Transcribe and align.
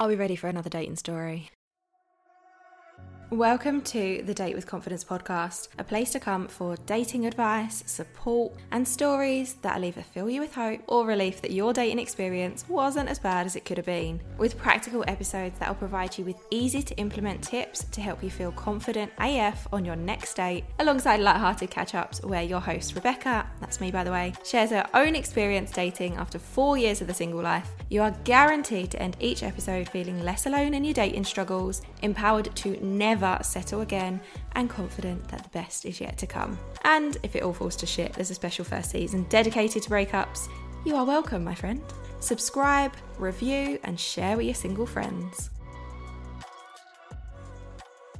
Are 0.00 0.08
we 0.08 0.16
ready 0.16 0.34
for 0.34 0.48
another 0.48 0.70
dating 0.70 0.96
story? 0.96 1.50
Welcome 3.32 3.82
to 3.82 4.24
the 4.26 4.34
Date 4.34 4.56
with 4.56 4.66
Confidence 4.66 5.04
podcast, 5.04 5.68
a 5.78 5.84
place 5.84 6.10
to 6.10 6.18
come 6.18 6.48
for 6.48 6.74
dating 6.86 7.26
advice, 7.26 7.84
support, 7.86 8.54
and 8.72 8.86
stories 8.86 9.54
that'll 9.62 9.84
either 9.84 10.02
fill 10.02 10.28
you 10.28 10.40
with 10.40 10.52
hope 10.52 10.80
or 10.88 11.06
relief 11.06 11.40
that 11.42 11.52
your 11.52 11.72
dating 11.72 12.00
experience 12.00 12.64
wasn't 12.68 13.08
as 13.08 13.20
bad 13.20 13.46
as 13.46 13.54
it 13.54 13.64
could 13.64 13.76
have 13.76 13.86
been. 13.86 14.20
With 14.36 14.58
practical 14.58 15.04
episodes 15.06 15.56
that'll 15.60 15.76
provide 15.76 16.18
you 16.18 16.24
with 16.24 16.42
easy 16.50 16.82
to 16.82 16.96
implement 16.96 17.44
tips 17.44 17.84
to 17.84 18.00
help 18.00 18.20
you 18.24 18.30
feel 18.30 18.50
confident 18.50 19.12
AF 19.20 19.68
on 19.72 19.84
your 19.84 19.94
next 19.94 20.34
date, 20.34 20.64
alongside 20.80 21.20
light-hearted 21.20 21.70
catch-ups 21.70 22.24
where 22.24 22.42
your 22.42 22.58
host 22.58 22.96
Rebecca, 22.96 23.48
that's 23.60 23.80
me 23.80 23.92
by 23.92 24.02
the 24.02 24.10
way, 24.10 24.32
shares 24.44 24.70
her 24.70 24.88
own 24.92 25.14
experience 25.14 25.70
dating 25.70 26.16
after 26.16 26.40
four 26.40 26.76
years 26.76 27.00
of 27.00 27.06
the 27.06 27.14
single 27.14 27.42
life. 27.42 27.70
You 27.90 28.02
are 28.02 28.16
guaranteed 28.24 28.90
to 28.90 29.00
end 29.00 29.16
each 29.20 29.44
episode 29.44 29.88
feeling 29.88 30.20
less 30.24 30.46
alone 30.46 30.74
in 30.74 30.82
your 30.82 30.94
dating 30.94 31.24
struggles, 31.26 31.82
empowered 32.02 32.56
to 32.56 32.84
never 32.84 33.19
never 33.20 33.42
settle 33.42 33.82
again, 33.82 34.20
and 34.52 34.70
confident 34.70 35.26
that 35.28 35.42
the 35.42 35.48
best 35.50 35.84
is 35.84 36.00
yet 36.00 36.16
to 36.18 36.26
come. 36.26 36.58
And 36.84 37.18
if 37.22 37.36
it 37.36 37.42
all 37.42 37.52
falls 37.52 37.76
to 37.76 37.86
shit, 37.86 38.12
there's 38.14 38.30
a 38.30 38.34
special 38.34 38.64
first 38.64 38.90
season 38.90 39.24
dedicated 39.24 39.82
to 39.82 39.90
breakups. 39.90 40.48
You 40.84 40.96
are 40.96 41.04
welcome, 41.04 41.44
my 41.44 41.54
friend. 41.54 41.82
Subscribe, 42.20 42.92
review, 43.18 43.78
and 43.84 43.98
share 43.98 44.36
with 44.36 44.46
your 44.46 44.54
single 44.54 44.86
friends. 44.86 45.50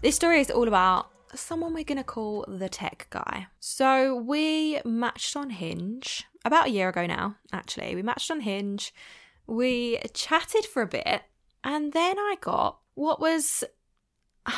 This 0.03 0.17
story 0.17 0.41
is 0.41 0.51
all 0.51 0.69
about 0.69 1.11
someone 1.35 1.75
we're 1.75 1.85
going 1.85 1.99
to 1.99 2.05
call 2.05 2.45
the 2.49 2.69
tech 2.69 3.07
guy. 3.11 3.47
So 3.61 4.17
we 4.17 4.81
matched 4.85 5.37
on 5.37 5.51
Hinge 5.51 6.25
about 6.45 6.67
a 6.67 6.71
year 6.71 6.89
ago 6.89 7.07
now, 7.07 7.37
actually. 7.53 7.95
We 7.95 8.03
matched 8.03 8.31
on 8.31 8.41
Hinge. 8.41 8.93
We 9.47 9.99
chatted 10.15 10.65
for 10.65 10.83
a 10.83 10.87
bit, 10.87 11.23
and 11.65 11.93
then 11.93 12.19
I 12.19 12.37
got 12.41 12.79
what 12.95 13.21
was 13.21 13.65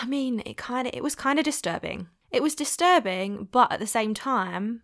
I 0.00 0.06
mean, 0.06 0.42
it 0.46 0.56
kind 0.56 0.86
of 0.86 0.94
it 0.94 1.02
was 1.02 1.14
kind 1.14 1.38
of 1.38 1.44
disturbing. 1.44 2.08
It 2.30 2.42
was 2.42 2.54
disturbing, 2.54 3.48
but 3.50 3.72
at 3.72 3.80
the 3.80 3.86
same 3.86 4.14
time, 4.14 4.82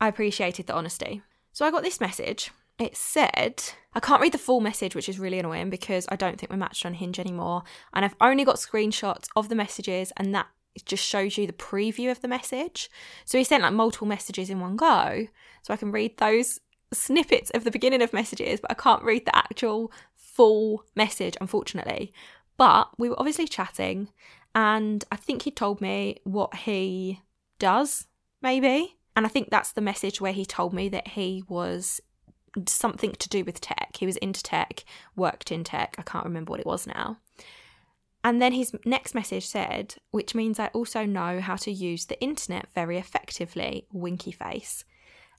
I 0.00 0.08
appreciated 0.08 0.66
the 0.66 0.74
honesty. 0.74 1.22
So 1.52 1.66
I 1.66 1.70
got 1.70 1.82
this 1.82 2.00
message. 2.00 2.50
It 2.78 2.96
said, 2.96 3.62
I 3.92 4.00
can't 4.00 4.22
read 4.22 4.32
the 4.32 4.38
full 4.38 4.60
message, 4.60 4.94
which 4.94 5.08
is 5.08 5.18
really 5.18 5.38
annoying 5.38 5.68
because 5.68 6.06
I 6.08 6.16
don't 6.16 6.38
think 6.38 6.50
we're 6.50 6.56
matched 6.56 6.86
on 6.86 6.94
Hinge 6.94 7.18
anymore. 7.18 7.62
And 7.92 8.04
I've 8.04 8.16
only 8.20 8.44
got 8.44 8.56
screenshots 8.56 9.26
of 9.36 9.48
the 9.48 9.54
messages, 9.54 10.12
and 10.16 10.34
that 10.34 10.46
just 10.84 11.04
shows 11.04 11.36
you 11.36 11.46
the 11.46 11.52
preview 11.52 12.10
of 12.10 12.22
the 12.22 12.28
message. 12.28 12.90
So 13.24 13.36
he 13.36 13.44
sent 13.44 13.62
like 13.62 13.72
multiple 13.72 14.06
messages 14.06 14.48
in 14.48 14.60
one 14.60 14.76
go. 14.76 15.26
So 15.62 15.74
I 15.74 15.76
can 15.76 15.92
read 15.92 16.16
those 16.16 16.60
snippets 16.92 17.50
of 17.50 17.64
the 17.64 17.70
beginning 17.70 18.02
of 18.02 18.12
messages, 18.12 18.60
but 18.60 18.70
I 18.70 18.74
can't 18.74 19.02
read 19.02 19.26
the 19.26 19.36
actual 19.36 19.92
full 20.16 20.84
message, 20.94 21.36
unfortunately. 21.40 22.12
But 22.60 22.90
we 22.98 23.08
were 23.08 23.18
obviously 23.18 23.48
chatting, 23.48 24.10
and 24.54 25.02
I 25.10 25.16
think 25.16 25.40
he 25.40 25.50
told 25.50 25.80
me 25.80 26.18
what 26.24 26.54
he 26.54 27.22
does, 27.58 28.06
maybe. 28.42 28.98
And 29.16 29.24
I 29.24 29.30
think 29.30 29.48
that's 29.48 29.72
the 29.72 29.80
message 29.80 30.20
where 30.20 30.34
he 30.34 30.44
told 30.44 30.74
me 30.74 30.90
that 30.90 31.08
he 31.08 31.42
was 31.48 32.02
something 32.66 33.12
to 33.12 33.28
do 33.30 33.44
with 33.44 33.62
tech. 33.62 33.96
He 33.98 34.04
was 34.04 34.18
into 34.18 34.42
tech, 34.42 34.84
worked 35.16 35.50
in 35.50 35.64
tech. 35.64 35.94
I 35.96 36.02
can't 36.02 36.26
remember 36.26 36.50
what 36.50 36.60
it 36.60 36.66
was 36.66 36.86
now. 36.86 37.16
And 38.22 38.42
then 38.42 38.52
his 38.52 38.76
next 38.84 39.14
message 39.14 39.46
said, 39.46 39.94
which 40.10 40.34
means 40.34 40.58
I 40.58 40.66
also 40.74 41.06
know 41.06 41.40
how 41.40 41.56
to 41.56 41.72
use 41.72 42.04
the 42.04 42.20
internet 42.20 42.66
very 42.74 42.98
effectively, 42.98 43.86
winky 43.90 44.32
face. 44.32 44.84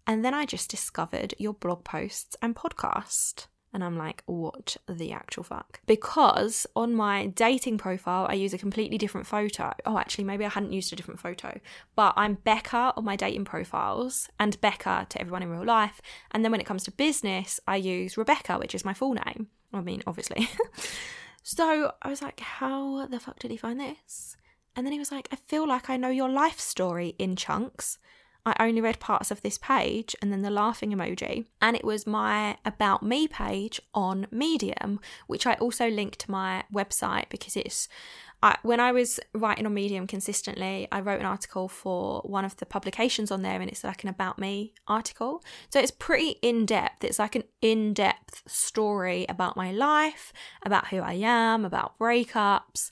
And 0.07 0.25
then 0.25 0.33
I 0.33 0.47
just 0.47 0.71
discovered 0.71 1.35
your 1.37 1.53
blog 1.53 1.83
posts 1.83 2.35
and 2.41 2.55
podcast. 2.55 3.45
And 3.73 3.83
I'm 3.83 3.97
like, 3.97 4.21
what 4.25 4.75
the 4.89 5.13
actual 5.13 5.43
fuck? 5.43 5.79
Because 5.85 6.67
on 6.75 6.93
my 6.93 7.27
dating 7.27 7.77
profile, 7.77 8.27
I 8.29 8.33
use 8.33 8.53
a 8.53 8.57
completely 8.57 8.97
different 8.97 9.27
photo. 9.27 9.73
Oh, 9.85 9.97
actually, 9.97 10.25
maybe 10.25 10.43
I 10.43 10.49
hadn't 10.49 10.73
used 10.73 10.91
a 10.91 10.95
different 10.95 11.21
photo, 11.21 11.59
but 11.95 12.13
I'm 12.17 12.35
Becca 12.35 12.93
on 12.97 13.05
my 13.05 13.15
dating 13.15 13.45
profiles 13.45 14.27
and 14.39 14.59
Becca 14.59 15.07
to 15.09 15.21
everyone 15.21 15.43
in 15.43 15.49
real 15.49 15.63
life. 15.63 16.01
And 16.31 16.43
then 16.43 16.51
when 16.51 16.59
it 16.59 16.67
comes 16.67 16.83
to 16.83 16.91
business, 16.91 17.59
I 17.65 17.77
use 17.77 18.17
Rebecca, 18.17 18.57
which 18.57 18.75
is 18.75 18.83
my 18.83 18.93
full 18.93 19.13
name. 19.13 19.47
I 19.73 19.79
mean, 19.79 20.03
obviously. 20.05 20.49
so 21.43 21.93
I 22.01 22.09
was 22.09 22.21
like, 22.21 22.41
how 22.41 23.05
the 23.05 23.19
fuck 23.21 23.39
did 23.39 23.51
he 23.51 23.57
find 23.57 23.79
this? 23.79 24.35
And 24.75 24.85
then 24.85 24.93
he 24.93 24.99
was 24.99 25.11
like, 25.11 25.27
I 25.31 25.35
feel 25.35 25.67
like 25.67 25.89
I 25.89 25.97
know 25.97 26.09
your 26.09 26.29
life 26.29 26.59
story 26.59 27.15
in 27.17 27.35
chunks. 27.35 27.97
I 28.45 28.55
only 28.59 28.81
read 28.81 28.99
parts 28.99 29.29
of 29.29 29.41
this 29.41 29.57
page 29.57 30.15
and 30.21 30.31
then 30.31 30.41
the 30.41 30.49
laughing 30.49 30.91
emoji. 30.91 31.45
And 31.61 31.75
it 31.75 31.85
was 31.85 32.07
my 32.07 32.57
About 32.65 33.03
Me 33.03 33.27
page 33.27 33.79
on 33.93 34.27
Medium, 34.31 34.99
which 35.27 35.45
I 35.45 35.53
also 35.55 35.89
linked 35.89 36.19
to 36.19 36.31
my 36.31 36.63
website 36.73 37.29
because 37.29 37.55
it's. 37.55 37.87
I, 38.43 38.57
when 38.63 38.79
I 38.79 38.91
was 38.91 39.19
writing 39.35 39.67
on 39.67 39.73
Medium 39.75 40.07
consistently, 40.07 40.87
I 40.91 40.99
wrote 41.01 41.19
an 41.19 41.27
article 41.27 41.67
for 41.67 42.21
one 42.21 42.43
of 42.43 42.57
the 42.57 42.65
publications 42.65 43.29
on 43.29 43.43
there, 43.43 43.61
and 43.61 43.69
it's 43.69 43.83
like 43.83 44.01
an 44.01 44.09
About 44.09 44.39
Me 44.39 44.73
article. 44.87 45.43
So 45.69 45.79
it's 45.79 45.91
pretty 45.91 46.39
in 46.41 46.65
depth. 46.65 47.03
It's 47.03 47.19
like 47.19 47.35
an 47.35 47.43
in 47.61 47.93
depth 47.93 48.41
story 48.47 49.27
about 49.29 49.55
my 49.55 49.71
life, 49.71 50.33
about 50.63 50.87
who 50.87 50.97
I 51.01 51.13
am, 51.13 51.65
about 51.65 51.99
breakups. 51.99 52.89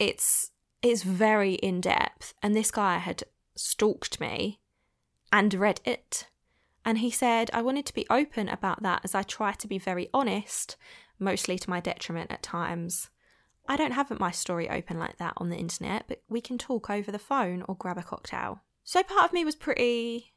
It's 0.00 0.50
it's 0.82 1.04
very 1.04 1.54
in 1.54 1.80
depth. 1.80 2.34
And 2.42 2.56
this 2.56 2.72
guy 2.72 2.98
had 2.98 3.22
stalked 3.56 4.20
me 4.20 4.58
and 5.32 5.54
read 5.54 5.80
it. 5.84 6.28
And 6.84 6.98
he 6.98 7.10
said, 7.10 7.50
I 7.52 7.62
wanted 7.62 7.86
to 7.86 7.94
be 7.94 8.06
open 8.08 8.48
about 8.48 8.82
that 8.82 9.02
as 9.04 9.14
I 9.14 9.22
try 9.22 9.52
to 9.52 9.66
be 9.68 9.78
very 9.78 10.08
honest, 10.14 10.76
mostly 11.18 11.58
to 11.58 11.70
my 11.70 11.80
detriment 11.80 12.30
at 12.32 12.42
times. 12.42 13.10
I 13.68 13.76
don't 13.76 13.92
have 13.92 14.18
my 14.18 14.30
story 14.30 14.70
open 14.70 14.98
like 14.98 15.18
that 15.18 15.34
on 15.36 15.50
the 15.50 15.56
internet, 15.56 16.04
but 16.08 16.22
we 16.28 16.40
can 16.40 16.56
talk 16.56 16.88
over 16.88 17.12
the 17.12 17.18
phone 17.18 17.62
or 17.68 17.76
grab 17.76 17.98
a 17.98 18.02
cocktail. 18.02 18.62
So 18.84 19.02
part 19.02 19.26
of 19.26 19.32
me 19.34 19.44
was 19.44 19.54
pretty 19.54 20.32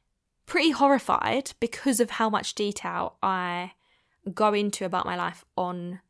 pretty 0.46 0.72
horrified 0.72 1.54
because 1.62 2.02
of 2.02 2.10
how 2.10 2.30
much 2.30 2.56
detail 2.56 3.16
I 3.24 3.72
go 4.34 4.54
into 4.54 4.84
about 4.84 5.06
my 5.06 5.16
life 5.16 5.46
on 5.56 6.02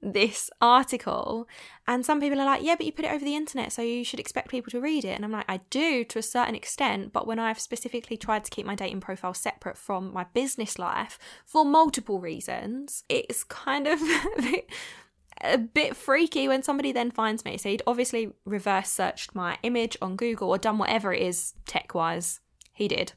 this 0.00 0.48
article 0.60 1.48
and 1.88 2.06
some 2.06 2.20
people 2.20 2.40
are 2.40 2.44
like 2.44 2.62
yeah 2.62 2.76
but 2.76 2.86
you 2.86 2.92
put 2.92 3.04
it 3.04 3.10
over 3.10 3.24
the 3.24 3.34
internet 3.34 3.72
so 3.72 3.82
you 3.82 4.04
should 4.04 4.20
expect 4.20 4.48
people 4.48 4.70
to 4.70 4.80
read 4.80 5.04
it. 5.04 5.16
And 5.16 5.24
i'm 5.24 5.32
like 5.32 5.44
i 5.48 5.60
do 5.70 6.04
to 6.04 6.18
a 6.18 6.22
certain 6.22 6.54
extent 6.54 7.12
but 7.12 7.26
when 7.26 7.38
i've 7.38 7.58
specifically 7.58 8.16
tried 8.16 8.44
to 8.44 8.50
keep 8.50 8.64
my 8.64 8.76
dating 8.76 9.00
profile 9.00 9.34
separate 9.34 9.76
from 9.76 10.12
my 10.12 10.24
business 10.34 10.78
life 10.78 11.18
for 11.44 11.64
multiple 11.64 12.20
reasons 12.20 13.02
it's 13.08 13.42
kind 13.42 13.88
of 13.88 14.00
a 15.40 15.58
bit 15.58 15.96
freaky 15.96 16.48
when 16.48 16.62
somebody 16.62 16.92
then 16.92 17.10
finds 17.10 17.44
me. 17.44 17.56
So 17.56 17.68
he'd 17.68 17.82
obviously 17.86 18.32
reverse 18.44 18.90
searched 18.90 19.34
my 19.34 19.58
image 19.62 19.96
on 20.02 20.16
google 20.16 20.50
or 20.50 20.58
done 20.58 20.78
whatever 20.78 21.12
it 21.12 21.22
is 21.22 21.54
tech 21.66 21.94
wise 21.94 22.40
he 22.72 22.88
did 22.88 23.12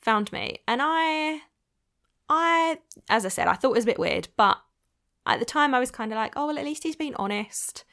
found 0.00 0.32
me. 0.32 0.58
And 0.68 0.80
i 0.82 1.40
i 2.28 2.78
as 3.08 3.26
i 3.26 3.28
said 3.28 3.46
i 3.46 3.52
thought 3.52 3.72
it 3.72 3.74
was 3.74 3.84
a 3.84 3.88
bit 3.88 3.98
weird 3.98 4.28
but 4.36 4.58
at 5.26 5.38
the 5.38 5.46
time, 5.46 5.74
I 5.74 5.78
was 5.80 5.90
kind 5.90 6.12
of 6.12 6.16
like, 6.16 6.34
oh, 6.36 6.46
well, 6.46 6.58
at 6.58 6.64
least 6.64 6.82
he's 6.82 6.96
been 6.96 7.14
honest. 7.16 7.84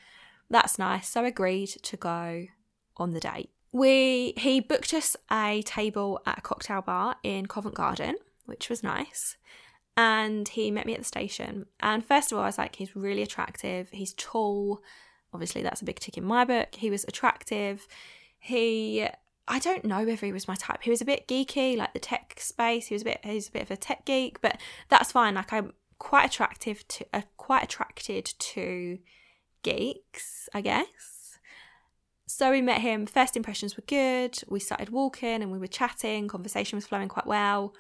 That's 0.50 0.78
nice. 0.78 1.10
So 1.10 1.24
I 1.24 1.28
agreed 1.28 1.70
to 1.70 1.98
go 1.98 2.48
on 2.98 3.12
the 3.12 3.20
date. 3.20 3.50
We 3.72 4.34
he 4.36 4.60
booked 4.60 4.94
us 4.94 5.16
a 5.32 5.62
table 5.62 6.22
at 6.26 6.40
a 6.40 6.42
cocktail 6.42 6.82
bar 6.82 7.16
in 7.24 7.46
Covent 7.46 7.76
Garden, 7.76 8.16
which 8.46 8.70
was 8.70 8.84
nice. 8.84 9.38
And 9.96 10.48
he 10.48 10.72
met 10.72 10.86
me 10.86 10.94
at 10.94 11.00
the 11.00 11.06
station. 11.06 11.68
And 11.80 12.06
first 12.06 12.32
of 12.32 12.38
all, 12.38 12.44
I 12.44 12.48
was 12.48 12.58
like, 12.58 12.76
he's 12.76 12.96
really 12.96 13.22
attractive. 13.22 13.90
He's 13.92 14.14
tall. 14.14 14.82
Obviously, 15.34 15.62
that's 15.62 15.82
a 15.82 15.86
big 15.86 16.00
tick 16.00 16.18
in 16.18 16.26
my 16.26 16.44
book. 16.44 16.76
He 16.76 16.90
was 16.90 17.06
attractive. 17.06 17.88
He 18.40 19.08
I 19.48 19.60
don't 19.60 19.86
know 19.86 20.06
if 20.06 20.22
he 20.22 20.32
was 20.32 20.48
my 20.48 20.56
type. 20.56 20.84
He 20.84 20.90
was 20.90 21.02
a 21.02 21.06
bit 21.06 21.28
geeky, 21.28 21.78
like 21.78 21.94
the 21.94 22.00
tech 22.00 22.36
space. 22.40 22.88
He 22.88 22.96
was 22.96 23.02
a 23.02 23.06
bit 23.06 23.20
he's 23.24 23.48
a 23.48 23.52
bit 23.52 23.64
of 23.64 23.72
a 23.72 23.78
tech 23.78 24.06
geek, 24.06 24.42
but 24.42 24.60
that's 24.90 25.12
fine. 25.14 25.36
Like 25.36 25.54
I'm 25.54 25.72
quite 26.02 26.26
attractive 26.26 26.86
to 26.88 27.06
uh, 27.14 27.22
quite 27.38 27.64
attracted 27.64 28.26
to 28.40 28.98
geeks, 29.62 30.50
I 30.52 30.62
guess. 30.62 31.38
So 32.26 32.50
we 32.50 32.60
met 32.60 32.82
him. 32.82 33.06
First 33.06 33.38
impressions 33.38 33.78
were 33.78 33.84
good. 33.86 34.42
We 34.50 34.60
started 34.60 34.90
walking 34.90 35.44
and 35.44 35.52
we 35.52 35.60
were 35.60 35.68
chatting. 35.68 36.28
Conversation 36.28 36.76
was 36.76 36.88
flowing 36.88 37.08
quite 37.08 37.28
well. 37.28 37.76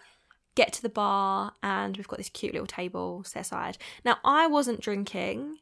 Get 0.53 0.71
to 0.73 0.83
the 0.83 0.89
bar 0.89 1.53
and 1.63 1.97
we've 1.97 2.07
got 2.07 2.19
this 2.19 2.29
cute 2.29 2.53
little 2.53 2.67
table 2.67 3.23
set 3.25 3.41
aside. 3.41 3.79
Now 4.05 4.17
I 4.23 4.45
wasn't 4.45 4.81
drinking 4.81 5.57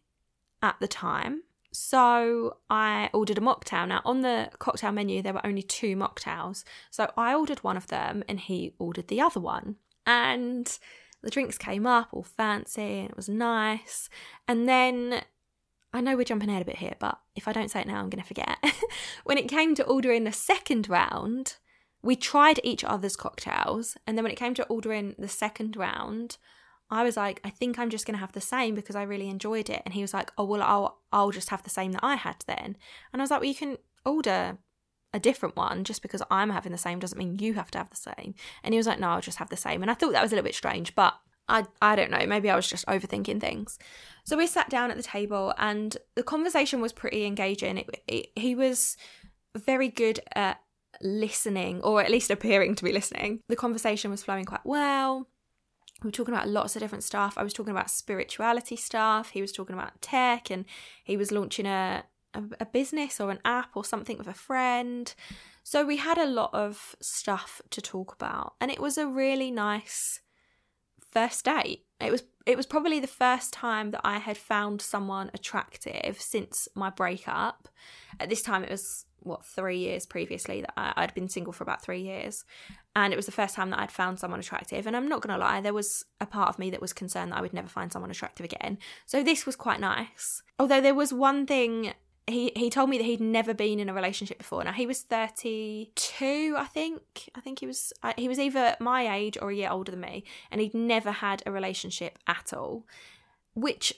at 0.61 0.75
the 0.81 0.87
time, 0.89 1.43
so 1.71 2.57
I 2.69 3.09
ordered 3.13 3.37
a 3.37 3.41
mocktail. 3.41 3.87
Now 3.87 4.01
on 4.03 4.19
the 4.19 4.49
cocktail 4.59 4.91
menu 4.91 5.21
there 5.21 5.33
were 5.33 5.45
only 5.45 5.63
two 5.63 5.95
mocktails, 5.95 6.65
so 6.91 7.09
I 7.15 7.33
ordered 7.33 7.63
one 7.63 7.77
of 7.77 7.87
them 7.87 8.21
and 8.27 8.37
he 8.37 8.73
ordered 8.79 9.07
the 9.07 9.21
other 9.21 9.39
one. 9.39 9.77
And 10.05 10.77
the 11.21 11.29
drinks 11.29 11.57
came 11.57 11.85
up 11.85 12.09
all 12.11 12.23
fancy 12.23 12.99
and 12.99 13.09
it 13.09 13.15
was 13.15 13.29
nice. 13.29 14.09
And 14.47 14.67
then 14.67 15.21
I 15.93 16.01
know 16.01 16.15
we're 16.15 16.23
jumping 16.23 16.49
ahead 16.49 16.61
a 16.61 16.65
bit 16.65 16.77
here, 16.77 16.95
but 16.99 17.19
if 17.35 17.47
I 17.47 17.53
don't 17.53 17.71
say 17.71 17.81
it 17.81 17.87
now, 17.87 17.99
I'm 17.99 18.09
going 18.09 18.21
to 18.21 18.27
forget. 18.27 18.57
when 19.23 19.37
it 19.37 19.47
came 19.47 19.75
to 19.75 19.85
ordering 19.85 20.23
the 20.23 20.31
second 20.31 20.87
round, 20.87 21.57
we 22.01 22.15
tried 22.15 22.59
each 22.63 22.83
other's 22.83 23.15
cocktails. 23.15 23.97
And 24.05 24.17
then 24.17 24.23
when 24.23 24.31
it 24.31 24.37
came 24.37 24.53
to 24.55 24.65
ordering 24.67 25.15
the 25.17 25.27
second 25.27 25.75
round, 25.75 26.37
I 26.91 27.03
was 27.03 27.17
like, 27.17 27.41
I 27.43 27.49
think 27.49 27.77
I'm 27.77 27.89
just 27.89 28.05
going 28.05 28.15
to 28.15 28.21
have 28.21 28.31
the 28.33 28.41
same 28.41 28.75
because 28.75 28.95
I 28.95 29.03
really 29.03 29.29
enjoyed 29.29 29.69
it. 29.69 29.81
And 29.85 29.93
he 29.93 30.01
was 30.01 30.13
like, 30.13 30.31
oh, 30.37 30.45
well, 30.45 30.61
I'll, 30.61 30.99
I'll 31.11 31.31
just 31.31 31.49
have 31.49 31.63
the 31.63 31.69
same 31.69 31.91
that 31.93 32.03
I 32.03 32.15
had 32.15 32.43
then. 32.47 32.77
And 33.11 33.21
I 33.21 33.23
was 33.23 33.31
like, 33.31 33.41
well, 33.41 33.49
you 33.49 33.55
can 33.55 33.77
order 34.05 34.57
a 35.13 35.19
different 35.19 35.55
one 35.55 35.83
just 35.83 36.01
because 36.01 36.21
I'm 36.29 36.51
having 36.51 36.71
the 36.71 36.77
same 36.77 36.99
doesn't 36.99 37.17
mean 37.17 37.39
you 37.39 37.55
have 37.55 37.71
to 37.71 37.77
have 37.77 37.89
the 37.89 37.95
same. 37.95 38.35
And 38.63 38.73
he 38.73 38.77
was 38.77 38.87
like, 38.87 38.99
no, 38.99 39.09
I'll 39.09 39.21
just 39.21 39.39
have 39.39 39.49
the 39.49 39.57
same. 39.57 39.81
And 39.81 39.89
I 39.89 39.95
thought 39.95 40.11
that 40.13 40.21
was 40.21 40.31
a 40.31 40.35
little 40.35 40.47
bit 40.47 40.55
strange, 40.55 40.93
but 40.95 41.15
I, 41.47 41.65
I 41.81 41.95
don't 41.95 42.11
know. 42.11 42.25
Maybe 42.27 42.49
I 42.49 42.55
was 42.55 42.67
just 42.67 42.85
overthinking 42.85 43.41
things. 43.41 43.79
So 44.23 44.37
we 44.37 44.45
sat 44.45 44.69
down 44.69 44.91
at 44.91 44.97
the 44.97 45.03
table 45.03 45.53
and 45.57 45.97
the 46.15 46.23
conversation 46.23 46.79
was 46.79 46.93
pretty 46.93 47.25
engaging. 47.25 47.79
It, 47.79 48.03
it, 48.07 48.27
he 48.35 48.53
was 48.53 48.97
very 49.57 49.89
good 49.89 50.19
at 50.35 50.59
listening, 51.01 51.81
or 51.81 52.01
at 52.01 52.11
least 52.11 52.29
appearing 52.29 52.75
to 52.75 52.83
be 52.83 52.91
listening. 52.91 53.39
The 53.47 53.55
conversation 53.55 54.11
was 54.11 54.23
flowing 54.23 54.45
quite 54.45 54.65
well. 54.65 55.27
We 56.03 56.07
were 56.07 56.11
talking 56.11 56.33
about 56.33 56.47
lots 56.47 56.75
of 56.75 56.81
different 56.81 57.03
stuff. 57.03 57.33
I 57.35 57.43
was 57.43 57.53
talking 57.53 57.71
about 57.71 57.89
spirituality 57.89 58.75
stuff. 58.75 59.31
He 59.31 59.41
was 59.41 59.51
talking 59.51 59.75
about 59.75 60.01
tech, 60.01 60.49
and 60.49 60.65
he 61.03 61.17
was 61.17 61.31
launching 61.31 61.65
a, 61.65 62.03
a, 62.33 62.43
a 62.59 62.65
business 62.65 63.19
or 63.19 63.31
an 63.31 63.39
app 63.45 63.75
or 63.75 63.83
something 63.83 64.17
with 64.17 64.27
a 64.27 64.33
friend. 64.33 65.13
So 65.63 65.85
we 65.85 65.97
had 65.97 66.17
a 66.17 66.25
lot 66.25 66.53
of 66.53 66.95
stuff 67.01 67.61
to 67.71 67.81
talk 67.81 68.13
about, 68.13 68.53
and 68.59 68.71
it 68.71 68.79
was 68.79 68.97
a 68.97 69.07
really 69.07 69.51
nice 69.51 70.21
first 70.99 71.45
date. 71.45 71.85
It 71.99 72.11
was 72.11 72.23
it 72.45 72.57
was 72.57 72.65
probably 72.65 72.99
the 72.99 73.07
first 73.07 73.53
time 73.53 73.91
that 73.91 74.01
I 74.03 74.17
had 74.17 74.37
found 74.37 74.81
someone 74.81 75.29
attractive 75.33 76.19
since 76.19 76.67
my 76.73 76.89
breakup. 76.89 77.67
At 78.19 78.29
this 78.29 78.41
time, 78.41 78.63
it 78.63 78.71
was 78.71 79.05
what 79.21 79.45
three 79.45 79.79
years 79.79 80.05
previously 80.05 80.61
that 80.61 80.73
I, 80.77 80.93
had 81.01 81.13
been 81.13 81.29
single 81.29 81.53
for 81.53 81.63
about 81.63 81.81
three 81.81 82.01
years 82.01 82.45
and 82.95 83.13
it 83.13 83.15
was 83.15 83.25
the 83.25 83.31
first 83.31 83.55
time 83.55 83.69
that 83.71 83.79
i'd 83.79 83.91
found 83.91 84.19
someone 84.19 84.39
attractive 84.39 84.87
and 84.87 84.95
i'm 84.95 85.07
not 85.07 85.21
gonna 85.21 85.37
lie 85.37 85.61
there 85.61 85.73
was 85.73 86.05
a 86.21 86.25
part 86.25 86.49
of 86.49 86.59
me 86.59 86.69
that 86.69 86.81
was 86.81 86.93
concerned 86.93 87.31
that 87.31 87.37
i 87.37 87.41
would 87.41 87.53
never 87.53 87.67
find 87.67 87.91
someone 87.91 88.11
attractive 88.11 88.45
again 88.45 88.77
so 89.05 89.23
this 89.23 89.45
was 89.45 89.55
quite 89.55 89.79
nice 89.79 90.41
although 90.57 90.81
there 90.81 90.95
was 90.95 91.13
one 91.13 91.45
thing 91.45 91.93
he 92.29 92.51
he 92.55 92.69
told 92.69 92.89
me 92.89 92.97
that 92.97 93.03
he'd 93.03 93.21
never 93.21 93.53
been 93.53 93.79
in 93.79 93.89
a 93.89 93.93
relationship 93.93 94.37
before. 94.37 94.63
Now 94.63 94.71
he 94.71 94.85
was 94.87 95.01
32 95.01 96.55
i 96.57 96.65
think. 96.65 97.29
I 97.35 97.41
think 97.41 97.59
he 97.59 97.67
was 97.67 97.93
he 98.17 98.27
was 98.27 98.39
either 98.39 98.75
my 98.79 99.13
age 99.15 99.37
or 99.41 99.49
a 99.49 99.55
year 99.55 99.69
older 99.69 99.91
than 99.91 100.01
me 100.01 100.23
and 100.51 100.61
he'd 100.61 100.73
never 100.73 101.11
had 101.11 101.43
a 101.45 101.51
relationship 101.51 102.19
at 102.27 102.53
all 102.53 102.85
which 103.53 103.93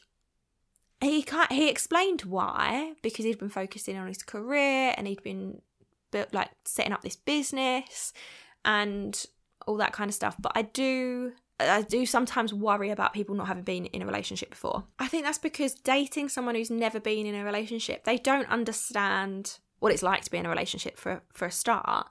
he 1.01 1.23
can't, 1.23 1.51
he 1.51 1.67
explained 1.67 2.21
why 2.21 2.93
because 3.01 3.25
he'd 3.25 3.39
been 3.39 3.49
focusing 3.49 3.97
on 3.97 4.07
his 4.07 4.21
career 4.21 4.93
and 4.95 5.07
he'd 5.07 5.23
been 5.23 5.61
built 6.11 6.33
like 6.33 6.51
setting 6.63 6.93
up 6.93 7.01
this 7.01 7.15
business 7.15 8.13
and 8.63 9.25
all 9.65 9.77
that 9.77 9.93
kind 9.93 10.09
of 10.09 10.15
stuff. 10.15 10.35
But 10.39 10.51
i 10.55 10.61
do 10.61 11.33
i 11.69 11.81
do 11.81 12.05
sometimes 12.05 12.53
worry 12.53 12.89
about 12.89 13.13
people 13.13 13.35
not 13.35 13.47
having 13.47 13.63
been 13.63 13.85
in 13.87 14.01
a 14.01 14.05
relationship 14.05 14.49
before 14.49 14.83
i 14.99 15.07
think 15.07 15.23
that's 15.23 15.37
because 15.37 15.73
dating 15.73 16.29
someone 16.29 16.55
who's 16.55 16.71
never 16.71 16.99
been 16.99 17.25
in 17.25 17.35
a 17.35 17.43
relationship 17.43 18.03
they 18.03 18.17
don't 18.17 18.49
understand 18.49 19.59
what 19.79 19.91
it's 19.91 20.03
like 20.03 20.23
to 20.23 20.31
be 20.31 20.37
in 20.37 20.45
a 20.45 20.49
relationship 20.49 20.97
for 20.97 21.21
for 21.33 21.45
a 21.45 21.51
start 21.51 22.07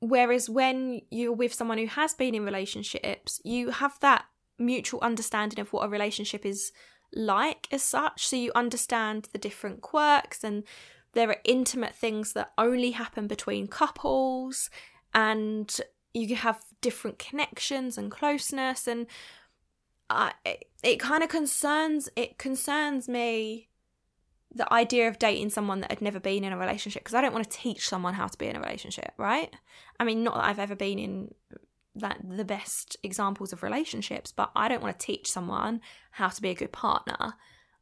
whereas 0.00 0.50
when 0.50 1.00
you're 1.10 1.32
with 1.32 1.54
someone 1.54 1.78
who 1.78 1.86
has 1.86 2.14
been 2.14 2.34
in 2.34 2.44
relationships 2.44 3.40
you 3.44 3.70
have 3.70 3.98
that 4.00 4.24
mutual 4.58 5.00
understanding 5.00 5.60
of 5.60 5.72
what 5.72 5.84
a 5.84 5.88
relationship 5.88 6.46
is 6.46 6.72
like 7.12 7.68
as 7.70 7.82
such. 7.82 8.26
So 8.26 8.36
you 8.36 8.52
understand 8.54 9.28
the 9.32 9.38
different 9.38 9.80
quirks, 9.80 10.44
and 10.44 10.64
there 11.12 11.28
are 11.28 11.36
intimate 11.44 11.94
things 11.94 12.32
that 12.32 12.52
only 12.58 12.92
happen 12.92 13.26
between 13.26 13.66
couples, 13.66 14.70
and 15.12 15.80
you 16.14 16.36
have 16.36 16.64
different 16.80 17.18
connections 17.18 17.98
and 17.98 18.10
closeness. 18.10 18.86
And 18.86 19.06
uh, 20.08 20.30
it, 20.44 20.66
it 20.82 21.00
kind 21.00 21.22
of 21.22 21.28
concerns 21.28 22.08
it 22.16 22.38
concerns 22.38 23.08
me 23.08 23.68
the 24.54 24.72
idea 24.72 25.08
of 25.08 25.18
dating 25.18 25.50
someone 25.50 25.80
that 25.80 25.90
had 25.90 26.00
never 26.00 26.20
been 26.20 26.44
in 26.44 26.52
a 26.52 26.56
relationship 26.58 27.02
because 27.02 27.14
I 27.14 27.20
don't 27.20 27.32
want 27.32 27.50
to 27.50 27.58
teach 27.58 27.88
someone 27.88 28.14
how 28.14 28.28
to 28.28 28.38
be 28.38 28.46
in 28.46 28.54
a 28.54 28.60
relationship, 28.60 29.12
right? 29.18 29.52
I 29.98 30.04
mean, 30.04 30.22
not 30.22 30.34
that 30.34 30.44
I've 30.44 30.60
ever 30.60 30.76
been 30.76 30.98
in 30.98 31.34
that 31.96 32.18
the 32.24 32.44
best 32.44 32.96
examples 33.02 33.52
of 33.52 33.62
relationships, 33.62 34.32
but 34.32 34.50
I 34.54 34.68
don't 34.68 34.82
want 34.82 34.98
to 34.98 35.06
teach 35.06 35.30
someone 35.30 35.80
how 36.12 36.28
to 36.28 36.42
be 36.42 36.50
a 36.50 36.54
good 36.54 36.72
partner. 36.72 37.34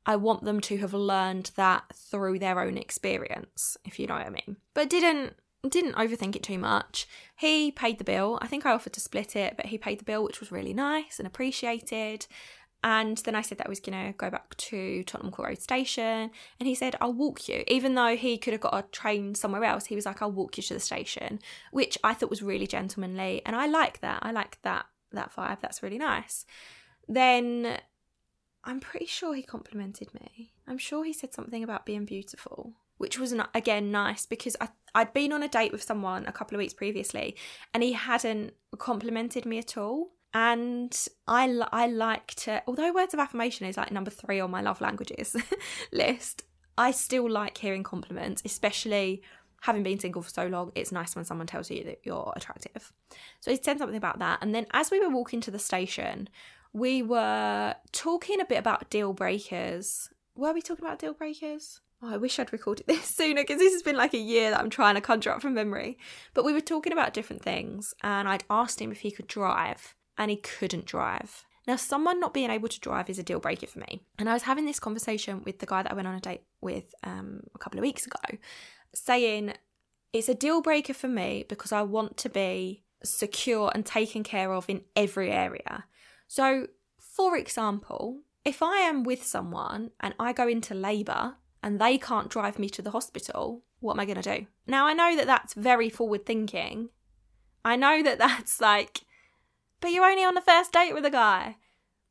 I 0.05 0.17
want 0.17 0.45
them 0.45 0.61
to 0.63 0.79
have 0.79 0.95
learned 0.95 1.53
that 1.57 1.85
through 1.95 2.39
their 2.39 2.61
own 2.61 2.77
experience, 2.77 3.77
if 3.85 3.99
you 3.99 4.07
know 4.07 4.15
what 4.15 4.27
I 4.27 4.31
mean. 4.31 4.57
But 4.75 4.91
didn't 4.91 5.35
didn't 5.71 5.95
overthink 5.95 6.35
it 6.35 6.43
too 6.43 6.59
much. 6.59 7.07
He 7.37 7.71
paid 7.71 7.99
the 7.99 8.05
bill. 8.05 8.39
I 8.43 8.47
think 8.47 8.67
I 8.67 8.73
offered 8.73 8.93
to 8.95 9.01
split 9.01 9.37
it, 9.37 9.57
but 9.57 9.67
he 9.67 9.79
paid 9.79 10.01
the 10.01 10.05
bill, 10.05 10.25
which 10.25 10.41
was 10.41 10.51
really 10.51 10.75
nice 10.75 11.19
and 11.19 11.27
appreciated. 11.27 12.27
And 12.85 13.17
then 13.19 13.37
I 13.37 13.43
said 13.43 13.59
that 13.59 13.69
I 13.69 13.71
was 13.71 13.79
going 13.79 14.07
to 14.07 14.17
go 14.19 14.29
back 14.29 14.57
to 14.57 15.05
Tottenham 15.05 15.31
Court 15.31 15.51
Road 15.51 15.63
Station. 15.63 16.31
And 16.59 16.67
he 16.67 16.75
said, 16.75 16.97
I'll 17.01 17.13
walk 17.13 17.49
you. 17.49 17.63
Even 17.69 17.95
though 17.95 18.17
he 18.17 18.37
could 18.39 18.53
have 18.53 18.61
got 18.61 18.75
a 18.75 18.83
train 18.91 19.37
somewhere 19.37 19.63
else, 19.63 19.87
he 19.87 19.95
was 19.95 20.05
like, 20.05 20.21
I'll 20.21 20.33
walk 20.33 20.57
you 20.57 20.65
to 20.65 20.75
the 20.75 20.81
station, 20.81 21.39
which 21.71 21.97
I 22.03 22.13
thought 22.13 22.31
was 22.31 22.43
really 22.43 22.67
gentlemanly. 22.67 23.41
And 23.47 23.55
I 23.55 23.67
like 23.67 24.01
that. 24.01 24.19
I 24.23 24.33
like 24.33 24.59
that, 24.63 24.87
that 25.13 25.33
vibe. 25.33 25.61
That's 25.61 25.83
really 25.83 25.99
nice. 25.99 26.45
Then 27.09 27.79
I'm 28.65 28.81
pretty 28.81 29.07
sure 29.07 29.35
he 29.35 29.43
complimented 29.43 30.13
me. 30.15 30.53
I'm 30.67 30.79
sure 30.79 31.05
he 31.05 31.13
said 31.13 31.33
something 31.33 31.63
about 31.63 31.87
being 31.87 32.05
beautiful, 32.05 32.73
which 33.03 33.19
was, 33.19 33.35
again, 33.53 33.91
nice 33.91 34.27
because 34.27 34.57
I, 34.61 34.69
I'd 34.95 35.13
been 35.13 35.33
on 35.33 35.43
a 35.43 35.49
date 35.49 35.73
with 35.73 35.83
someone 35.83 36.25
a 36.27 36.33
couple 36.33 36.55
of 36.55 36.61
weeks 36.61 36.73
previously 36.73 37.35
and 37.75 37.83
he 37.83 37.95
hadn't 37.95 38.55
complimented 38.79 39.45
me 39.45 39.59
at 39.59 39.77
all. 39.77 40.13
And 40.33 40.97
I 41.27 41.45
I 41.73 41.89
like 41.89 42.29
to 42.37 42.63
although 42.67 42.93
words 42.93 43.13
of 43.13 43.21
affirmation 43.21 43.67
is 43.67 43.77
like 43.77 43.91
number 43.91 44.11
3 44.11 44.41
on 44.41 44.51
my 44.51 44.63
love 44.63 44.81
languages 44.81 45.37
list 45.93 46.45
I 46.79 46.93
still 46.93 47.29
like 47.29 47.59
hearing 47.59 47.83
compliments 47.83 48.41
especially 48.47 49.23
having 49.61 49.83
been 49.83 49.99
single 49.99 50.23
for 50.23 50.31
so 50.31 50.47
long 50.47 50.73
it's 50.75 50.91
nice 50.91 51.15
when 51.15 51.27
someone 51.27 51.47
tells 51.47 51.71
you 51.71 51.85
that 51.85 52.01
you're 52.05 52.33
attractive. 52.35 52.95
So 53.41 53.51
he 53.51 53.61
said 53.63 53.77
something 53.77 53.99
about 53.99 54.21
that. 54.21 54.39
And 54.41 54.55
then 54.55 54.67
as 54.71 54.91
we 54.91 55.01
were 55.01 55.11
walking 55.11 55.43
to 55.43 55.51
the 55.51 55.59
station 55.59 56.31
we 56.73 57.03
were 57.03 57.75
talking 57.91 58.41
a 58.41 58.47
bit 58.47 58.59
about 58.59 58.89
deal 58.89 59.13
breakers. 59.13 60.09
Were 60.35 60.55
we 60.55 60.63
talking 60.63 60.87
about 60.87 61.01
deal 61.01 61.13
breakers 61.13 61.83
Oh, 62.03 62.13
I 62.13 62.17
wish 62.17 62.39
I'd 62.39 62.53
recorded 62.53 62.87
this 62.89 63.05
sooner 63.05 63.43
because 63.43 63.59
this 63.59 63.73
has 63.73 63.83
been 63.83 63.97
like 63.97 64.15
a 64.15 64.19
year 64.19 64.51
that 64.51 64.61
I'm 64.61 64.71
trying 64.71 64.97
to 64.97 65.01
conjure 65.01 65.31
up 65.31 65.43
from 65.43 65.55
memory. 65.55 65.99
But 66.35 66.45
we 66.45 66.53
were 66.53 66.61
talking 66.61 66.93
about 66.93 67.15
different 67.15 67.43
things, 67.43 67.95
and 68.03 68.29
I'd 68.29 68.45
asked 68.51 68.81
him 68.81 68.91
if 68.91 69.01
he 69.01 69.11
could 69.11 69.29
drive 69.29 69.95
and 70.19 70.31
he 70.31 70.37
couldn't 70.37 70.87
drive. 70.87 71.45
Now, 71.67 71.77
someone 71.77 72.19
not 72.19 72.35
being 72.35 72.51
able 72.51 72.69
to 72.69 72.81
drive 72.81 73.09
is 73.09 73.21
a 73.21 73.23
deal 73.23 73.39
breaker 73.39 73.69
for 73.69 73.79
me. 73.79 74.03
And 74.19 74.29
I 74.29 74.33
was 74.33 74.43
having 74.43 74.67
this 74.67 74.81
conversation 74.81 75.43
with 75.45 75.61
the 75.61 75.67
guy 75.67 75.83
that 75.83 75.93
I 75.93 75.95
went 75.95 76.09
on 76.09 76.17
a 76.17 76.21
date 76.21 76.43
with 76.61 76.93
um, 77.05 77.43
a 77.55 77.59
couple 77.59 77.79
of 77.79 77.83
weeks 77.83 78.05
ago, 78.05 78.39
saying 78.95 79.55
it's 80.13 80.29
a 80.29 80.35
deal 80.35 80.61
breaker 80.61 80.93
for 80.93 81.09
me 81.09 81.45
because 81.49 81.71
I 81.71 81.83
want 81.83 82.17
to 82.19 82.29
be 82.29 82.83
secure 83.05 83.71
and 83.75 83.87
taken 83.87 84.25
care 84.25 84.53
of 84.53 84.69
in 84.69 84.83
every 84.97 85.31
area. 85.31 85.85
So, 86.27 86.67
for 86.99 87.37
example, 87.37 88.23
if 88.45 88.61
I 88.61 88.79
am 88.79 89.05
with 89.05 89.23
someone 89.23 89.93
and 90.01 90.15
I 90.19 90.33
go 90.33 90.49
into 90.49 90.75
labour 90.75 91.37
and 91.63 91.81
they 91.81 91.99
can't 91.99 92.29
drive 92.29 92.59
me 92.59 92.69
to 92.71 92.83
the 92.83 92.91
hospital, 92.91 93.63
what 93.81 93.95
am 93.95 94.01
I 94.01 94.05
going 94.05 94.21
to 94.21 94.39
do? 94.39 94.47
Now, 94.67 94.87
I 94.87 94.95
know 94.95 95.17
that 95.17 95.27
that's 95.27 95.55
very 95.55 95.89
forward 95.89 96.27
thinking. 96.27 96.91
I 97.65 97.77
know 97.77 98.03
that 98.03 98.19
that's 98.19 98.61
like 98.61 99.03
but 99.83 99.91
you're 99.91 100.09
only 100.09 100.25
on 100.25 100.35
the 100.35 100.41
first 100.41 100.73
date 100.73 100.95
with 100.95 101.05
a 101.05 101.11
guy. 101.11 101.57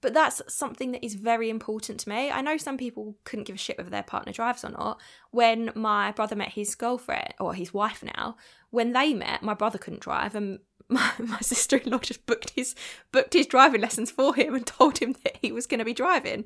But 0.01 0.13
that's 0.13 0.41
something 0.47 0.91
that 0.91 1.05
is 1.05 1.13
very 1.13 1.49
important 1.49 1.99
to 2.01 2.09
me. 2.09 2.31
I 2.31 2.41
know 2.41 2.57
some 2.57 2.77
people 2.77 3.17
couldn't 3.23 3.45
give 3.45 3.55
a 3.55 3.59
shit 3.59 3.77
whether 3.77 3.89
their 3.89 4.03
partner 4.03 4.33
drives 4.33 4.65
or 4.65 4.69
not. 4.69 4.99
When 5.29 5.71
my 5.75 6.11
brother 6.11 6.35
met 6.35 6.49
his 6.49 6.75
girlfriend, 6.75 7.35
or 7.39 7.53
his 7.53 7.73
wife 7.73 8.03
now, 8.03 8.35
when 8.71 8.93
they 8.93 9.13
met, 9.13 9.43
my 9.43 9.53
brother 9.53 9.77
couldn't 9.77 10.01
drive, 10.01 10.33
and 10.35 10.59
my, 10.89 11.11
my 11.19 11.39
sister-in-law 11.39 11.99
just 11.99 12.25
booked 12.25 12.49
his 12.51 12.75
booked 13.11 13.33
his 13.33 13.47
driving 13.47 13.81
lessons 13.81 14.11
for 14.11 14.35
him 14.35 14.55
and 14.55 14.65
told 14.79 14.97
him 14.97 15.15
that 15.23 15.37
he 15.41 15.51
was 15.51 15.67
going 15.67 15.79
to 15.79 15.85
be 15.85 15.93
driving. 15.93 16.45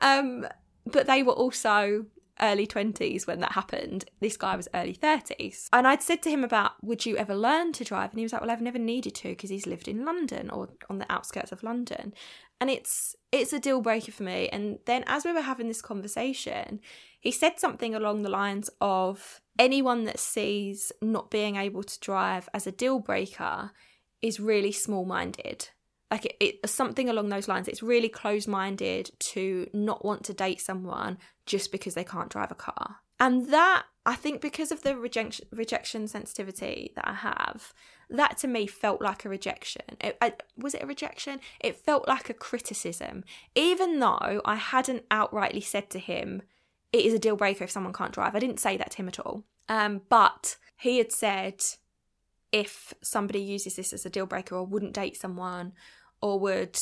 Um, 0.00 0.46
but 0.86 1.06
they 1.06 1.22
were 1.22 1.32
also 1.32 2.06
early 2.40 2.66
20s 2.66 3.26
when 3.26 3.40
that 3.40 3.52
happened. 3.52 4.06
This 4.20 4.36
guy 4.36 4.56
was 4.56 4.68
early 4.74 4.94
30s. 4.94 5.68
And 5.72 5.86
I'd 5.86 6.02
said 6.02 6.22
to 6.22 6.30
him 6.30 6.42
about, 6.42 6.82
would 6.82 7.06
you 7.06 7.16
ever 7.16 7.34
learn 7.34 7.72
to 7.74 7.84
drive? 7.84 8.10
And 8.10 8.18
he 8.18 8.24
was 8.24 8.32
like, 8.32 8.40
well, 8.40 8.50
I've 8.50 8.62
never 8.62 8.78
needed 8.78 9.14
to 9.16 9.28
because 9.28 9.50
he's 9.50 9.66
lived 9.66 9.88
in 9.88 10.04
London 10.04 10.50
or 10.50 10.70
on 10.88 10.98
the 10.98 11.10
outskirts 11.12 11.52
of 11.52 11.62
London. 11.62 12.14
And 12.60 12.68
it's 12.68 13.16
it's 13.32 13.52
a 13.52 13.60
deal 13.60 13.80
breaker 13.80 14.12
for 14.12 14.22
me. 14.22 14.48
And 14.50 14.78
then 14.86 15.04
as 15.06 15.24
we 15.24 15.32
were 15.32 15.40
having 15.40 15.68
this 15.68 15.82
conversation, 15.82 16.80
he 17.18 17.30
said 17.30 17.58
something 17.58 17.94
along 17.94 18.22
the 18.22 18.30
lines 18.30 18.68
of 18.80 19.40
anyone 19.58 20.04
that 20.04 20.18
sees 20.18 20.92
not 21.00 21.30
being 21.30 21.56
able 21.56 21.82
to 21.82 22.00
drive 22.00 22.48
as 22.52 22.66
a 22.66 22.72
deal 22.72 22.98
breaker 22.98 23.70
is 24.20 24.40
really 24.40 24.72
small 24.72 25.06
minded 25.06 25.70
like 26.10 26.26
it, 26.26 26.36
it, 26.40 26.68
something 26.68 27.08
along 27.08 27.28
those 27.28 27.48
lines 27.48 27.68
it's 27.68 27.82
really 27.82 28.08
closed-minded 28.08 29.10
to 29.18 29.68
not 29.72 30.04
want 30.04 30.24
to 30.24 30.34
date 30.34 30.60
someone 30.60 31.18
just 31.46 31.70
because 31.70 31.94
they 31.94 32.04
can't 32.04 32.30
drive 32.30 32.50
a 32.50 32.54
car 32.54 32.96
and 33.20 33.50
that 33.50 33.84
I 34.06 34.14
think 34.14 34.40
because 34.40 34.72
of 34.72 34.82
the 34.82 34.96
rejection 34.96 35.46
rejection 35.52 36.08
sensitivity 36.08 36.92
that 36.96 37.06
I 37.06 37.12
have, 37.12 37.74
that 38.08 38.38
to 38.38 38.48
me 38.48 38.66
felt 38.66 39.02
like 39.02 39.24
a 39.24 39.28
rejection. 39.28 39.82
It, 40.00 40.16
I, 40.22 40.32
was 40.56 40.74
it 40.74 40.82
a 40.82 40.86
rejection? 40.86 41.40
It 41.60 41.76
felt 41.76 42.08
like 42.08 42.30
a 42.30 42.34
criticism, 42.34 43.24
even 43.54 44.00
though 44.00 44.40
I 44.44 44.56
hadn't 44.56 45.06
outrightly 45.10 45.62
said 45.62 45.90
to 45.90 45.98
him, 45.98 46.42
"It 46.94 47.04
is 47.04 47.12
a 47.12 47.18
deal 47.18 47.36
breaker 47.36 47.64
if 47.64 47.70
someone 47.70 47.92
can't 47.92 48.12
drive." 48.12 48.34
I 48.34 48.38
didn't 48.38 48.58
say 48.58 48.78
that 48.78 48.92
to 48.92 48.96
him 48.96 49.08
at 49.08 49.20
all. 49.20 49.44
Um, 49.68 50.00
but 50.08 50.56
he 50.76 50.96
had 50.98 51.12
said, 51.12 51.62
if 52.52 52.92
somebody 53.02 53.40
uses 53.40 53.76
this 53.76 53.92
as 53.92 54.04
a 54.04 54.10
deal 54.10 54.26
breaker 54.26 54.56
or 54.56 54.64
wouldn't 54.64 54.94
date 54.94 55.16
someone 55.16 55.72
or 56.22 56.38
would 56.38 56.78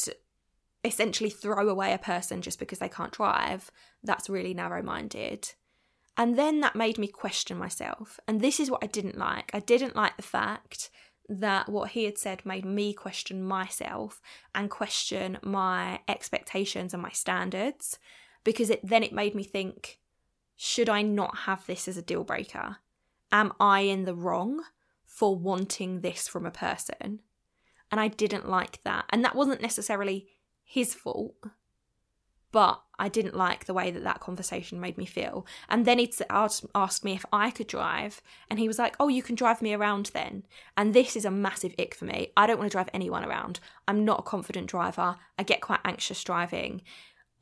essentially 0.85 1.31
throw 1.31 1.69
away 1.69 1.93
a 1.93 1.99
person 1.99 2.43
just 2.43 2.59
because 2.59 2.79
they 2.79 2.89
can't 2.89 3.13
drive, 3.13 3.71
that's 4.03 4.31
really 4.31 4.55
narrow 4.55 4.83
minded. 4.83 5.53
And 6.17 6.37
then 6.37 6.61
that 6.61 6.75
made 6.75 6.99
me 6.99 7.07
question 7.07 7.57
myself. 7.57 8.19
And 8.27 8.41
this 8.41 8.59
is 8.59 8.71
what 8.71 8.83
I 8.83 8.87
didn't 8.87 9.19
like. 9.19 9.51
I 9.55 9.61
didn't 9.61 9.97
like 9.97 10.17
the 10.17 10.23
fact 10.23 10.91
that 11.29 11.69
what 11.69 11.91
he 11.91 12.05
had 12.05 12.19
said 12.19 12.45
made 12.47 12.65
me 12.65 12.93
question 12.93 13.43
myself 13.43 14.21
and 14.55 14.71
question 14.71 15.39
my 15.43 16.01
expectations 16.09 16.95
and 16.95 17.03
my 17.03 17.11
standards 17.11 17.99
because 18.45 18.71
it 18.71 18.81
then 18.83 19.03
it 19.03 19.13
made 19.13 19.35
me 19.35 19.45
think 19.45 19.99
should 20.57 20.89
I 20.89 21.03
not 21.03 21.39
have 21.41 21.67
this 21.67 21.87
as 21.87 21.97
a 21.97 22.03
deal 22.03 22.25
breaker? 22.25 22.79
Am 23.31 23.53
I 23.61 23.81
in 23.81 24.05
the 24.05 24.15
wrong 24.15 24.63
for 25.05 25.37
wanting 25.37 26.01
this 26.01 26.27
from 26.27 26.47
a 26.47 26.51
person? 26.51 27.21
And 27.91 28.01
I 28.01 28.09
didn't 28.09 28.49
like 28.49 28.83
that. 28.85 29.07
And 29.11 29.25
that 29.25 29.35
wasn't 29.35 29.63
necessarily 29.63 30.29
his 30.65 30.95
fault 30.95 31.37
but 32.51 32.83
I 32.99 33.09
didn't 33.09 33.37
like 33.37 33.67
the 33.67 33.75
way 33.75 33.91
that 33.91 34.05
that 34.05 34.21
conversation 34.21 34.81
made 34.81 34.97
me 34.97 35.05
feel. 35.05 35.47
And 35.69 35.85
then 35.85 35.99
he'd 35.99 36.15
ask 36.31 37.05
me 37.05 37.13
if 37.13 37.25
I 37.33 37.51
could 37.51 37.67
drive, 37.67 38.23
and 38.49 38.59
he 38.59 38.67
was 38.67 38.79
like, 38.79 38.97
"Oh, 38.99 39.09
you 39.09 39.23
can 39.23 39.35
drive 39.35 39.61
me 39.61 39.75
around 39.75 40.07
then." 40.07 40.47
And 40.77 40.95
this 40.95 41.15
is 41.15 41.25
a 41.25 41.31
massive 41.31 41.75
ick 41.79 41.95
for 41.95 42.07
me. 42.07 42.33
I 42.37 42.47
don't 42.47 42.59
want 42.59 42.71
to 42.71 42.75
drive 42.75 42.89
anyone 42.93 43.25
around. 43.25 43.61
I'm 43.87 44.05
not 44.05 44.21
a 44.21 44.23
confident 44.23 44.69
driver. 44.69 45.17
I 45.39 45.43
get 45.43 45.61
quite 45.61 45.81
anxious 45.85 46.25
driving. 46.25 46.83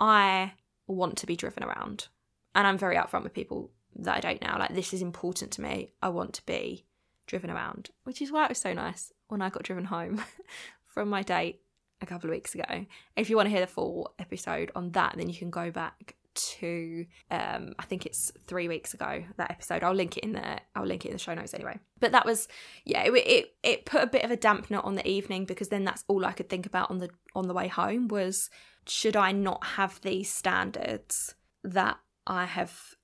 I 0.01 0.55
want 0.87 1.17
to 1.19 1.27
be 1.27 1.37
driven 1.37 1.63
around, 1.63 2.09
and 2.55 2.67
I'm 2.67 2.79
very 2.79 2.97
upfront 2.97 3.23
with 3.23 3.35
people 3.35 3.71
that 3.95 4.17
I 4.17 4.21
don't 4.21 4.43
now. 4.43 4.59
Like 4.59 4.75
this 4.75 4.93
is 4.93 5.03
important 5.03 5.53
to 5.53 5.63
me. 5.63 5.93
I 6.03 6.09
want 6.09 6.35
to 6.35 6.47
be 6.47 6.86
driven 7.27 7.51
around, 7.51 7.91
which 8.05 8.23
is 8.23 8.33
why 8.33 8.45
it 8.45 8.51
was 8.51 8.59
so 8.59 8.73
nice 8.73 9.13
when 9.29 9.43
I 9.43 9.51
got 9.51 9.63
driven 9.63 9.85
home 9.85 10.23
from 10.85 11.09
my 11.09 11.23
date 11.23 11.61
a 12.01 12.07
couple 12.07 12.31
of 12.31 12.35
weeks 12.35 12.55
ago. 12.55 12.87
If 13.17 13.31
you 13.31 13.37
want 13.37 13.47
to 13.47 13.51
hear 13.51 13.61
the 13.61 13.67
full 13.67 14.15
episode 14.19 14.71
on 14.75 14.93
that, 14.93 15.15
then 15.17 15.29
you 15.29 15.35
can 15.35 15.51
go 15.51 15.71
back 15.71 16.17
to 16.37 17.07
um 17.31 17.73
I 17.79 17.85
think 17.85 18.05
it's 18.05 18.31
3 18.47 18.69
weeks 18.69 18.93
ago 18.93 19.25
that 19.39 19.51
episode. 19.51 19.83
I'll 19.83 19.95
link 19.95 20.19
it 20.19 20.25
in 20.25 20.33
the 20.33 20.61
I'll 20.75 20.85
link 20.85 21.07
it 21.07 21.09
in 21.09 21.15
the 21.15 21.19
show 21.19 21.35
notes 21.35 21.55
anyway. 21.55 21.79
But 21.99 22.13
that 22.13 22.27
was 22.27 22.47
yeah, 22.85 23.05
it 23.05 23.13
it, 23.15 23.55
it 23.63 23.87
put 23.87 24.03
a 24.03 24.07
bit 24.07 24.25
of 24.25 24.31
a 24.31 24.37
dampener 24.37 24.85
on 24.85 24.97
the 24.97 25.09
evening 25.09 25.47
because 25.47 25.69
then 25.69 25.85
that's 25.85 26.05
all 26.09 26.27
I 26.27 26.33
could 26.33 26.51
think 26.51 26.67
about 26.67 26.91
on 26.91 26.99
the 26.99 27.11
on 27.35 27.49
the 27.49 27.55
way 27.55 27.69
home 27.69 28.09
was 28.09 28.51
should 28.87 29.17
I 29.17 29.33
not 29.33 29.65
have 29.65 30.01
these 30.03 30.31
standards 30.31 31.35
that 31.65 31.99
I 32.27 32.45
have 32.45 32.96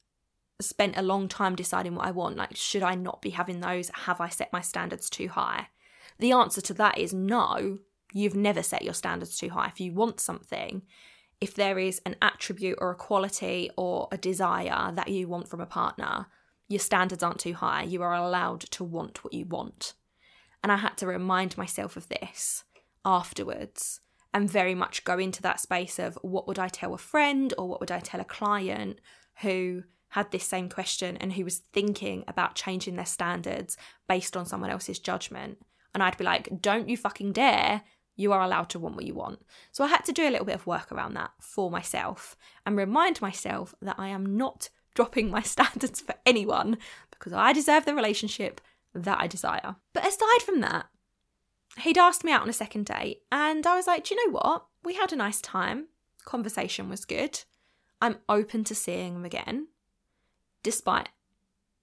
spent 0.63 0.97
a 0.97 1.03
long 1.03 1.29
time 1.29 1.55
deciding 1.55 1.95
what 1.95 2.07
I 2.07 2.11
want? 2.11 2.37
Like 2.37 2.57
should 2.57 2.83
I 2.83 2.95
not 2.95 3.21
be 3.23 3.31
having 3.31 3.61
those? 3.61 3.91
Have 3.95 4.21
I 4.21 4.29
set 4.29 4.53
my 4.53 4.61
standards 4.61 5.11
too 5.11 5.29
high? 5.29 5.69
The 6.19 6.33
answer 6.33 6.61
to 6.61 6.75
that 6.75 6.99
is 6.99 7.13
no, 7.13 7.79
You've 8.13 8.37
never 8.37 8.63
set 8.63 8.83
your 8.83 8.95
standards 8.95 9.37
too 9.37 9.51
high. 9.51 9.69
If 9.69 9.81
you 9.81 9.93
want 9.93 10.21
something, 10.21 10.83
if 11.41 11.55
there 11.55 11.79
is 11.79 12.01
an 12.05 12.17
attribute 12.21 12.79
or 12.81 12.91
a 12.91 12.97
quality 12.97 13.71
or 13.77 14.09
a 14.13 14.19
desire 14.19 14.93
that 14.93 15.09
you 15.09 15.27
want 15.29 15.49
from 15.49 15.61
a 15.61 15.67
partner, 15.67 16.27
your 16.69 16.79
standards 16.79 17.23
aren't 17.23 17.41
too 17.41 17.55
high. 17.55 17.83
You 17.83 18.03
are 18.03 18.15
allowed 18.15 18.61
to 18.61 18.85
want 18.85 19.25
what 19.25 19.33
you 19.33 19.47
want. 19.47 19.95
And 20.63 20.71
I 20.71 20.77
had 20.77 20.97
to 20.99 21.07
remind 21.07 21.57
myself 21.57 21.97
of 21.97 22.09
this 22.09 22.65
afterwards 23.05 24.01
and 24.33 24.49
very 24.49 24.75
much 24.75 25.05
go 25.05 25.19
into 25.19 25.43
that 25.43 25.61
space 25.61 25.99
of 25.99 26.19
what 26.23 26.47
would 26.47 26.59
I 26.59 26.69
tell 26.69 26.95
a 26.95 26.99
friend 26.99 27.53
or 27.59 27.69
what 27.69 27.81
would 27.81 27.91
I 27.91 27.99
tell 27.99 28.21
a 28.21 28.25
client 28.25 29.01
who 29.41 29.83
had 30.13 30.31
this 30.31 30.45
same 30.45 30.69
question 30.69 31.17
and 31.17 31.33
who 31.33 31.45
was 31.45 31.63
thinking 31.73 32.23
about 32.29 32.55
changing 32.55 32.97
their 32.97 33.07
standards 33.07 33.77
based 34.09 34.37
on 34.37 34.45
someone 34.45 34.71
else's 34.71 34.99
judgment. 34.99 35.59
And 35.95 36.03
I'd 36.03 36.19
be 36.19 36.25
like, 36.25 36.61
don't 36.61 36.89
you 36.89 36.97
fucking 36.97 37.33
dare 37.33 37.83
you 38.15 38.33
are 38.33 38.43
allowed 38.43 38.69
to 38.69 38.79
want 38.79 38.95
what 38.95 39.07
you 39.07 39.15
want. 39.15 39.41
So 39.73 39.85
I 39.85 39.89
had 39.89 40.05
to 40.05 40.13
do 40.13 40.29
a 40.29 40.31
little 40.31 40.45
bit 40.45 40.55
of 40.55 40.67
work 40.67 40.93
around 40.93 41.15
that 41.15 41.31
for 41.41 41.71
myself 41.71 42.37
and 42.67 42.77
remind 42.77 43.23
myself 43.23 43.75
that 43.81 43.99
I 43.99 44.09
am 44.09 44.37
not 44.37 44.69
dropping 44.95 45.31
my 45.31 45.43
standards 45.55 46.01
for 46.01 46.15
anyone 46.27 46.77
because 47.11 47.33
I 47.33 47.53
deserve 47.53 47.85
the 47.85 47.95
relationship 47.95 48.61
that 48.95 49.19
I 49.19 49.27
desire. 49.27 49.77
But 49.95 50.07
aside 50.07 50.43
from 50.45 50.61
that, 50.61 50.87
he'd 51.81 51.97
asked 51.97 52.23
me 52.23 52.33
out 52.33 52.43
on 52.43 52.51
a 52.51 52.55
second 52.55 52.85
date 52.85 53.23
and 53.33 53.67
I 53.67 53.77
was 53.77 53.87
like, 53.87 54.05
do 54.05 54.15
you 54.15 54.27
know 54.27 54.39
what? 54.39 54.67
We 54.85 54.95
had 54.95 55.13
a 55.13 55.17
nice 55.17 55.41
time. 55.41 55.87
Conversation 56.25 56.91
was 56.91 57.07
good. 57.07 57.41
I'm 58.01 58.19
open 58.29 58.65
to 58.65 58.75
seeing 58.75 59.15
him 59.15 59.25
again, 59.25 59.69
despite 60.63 61.09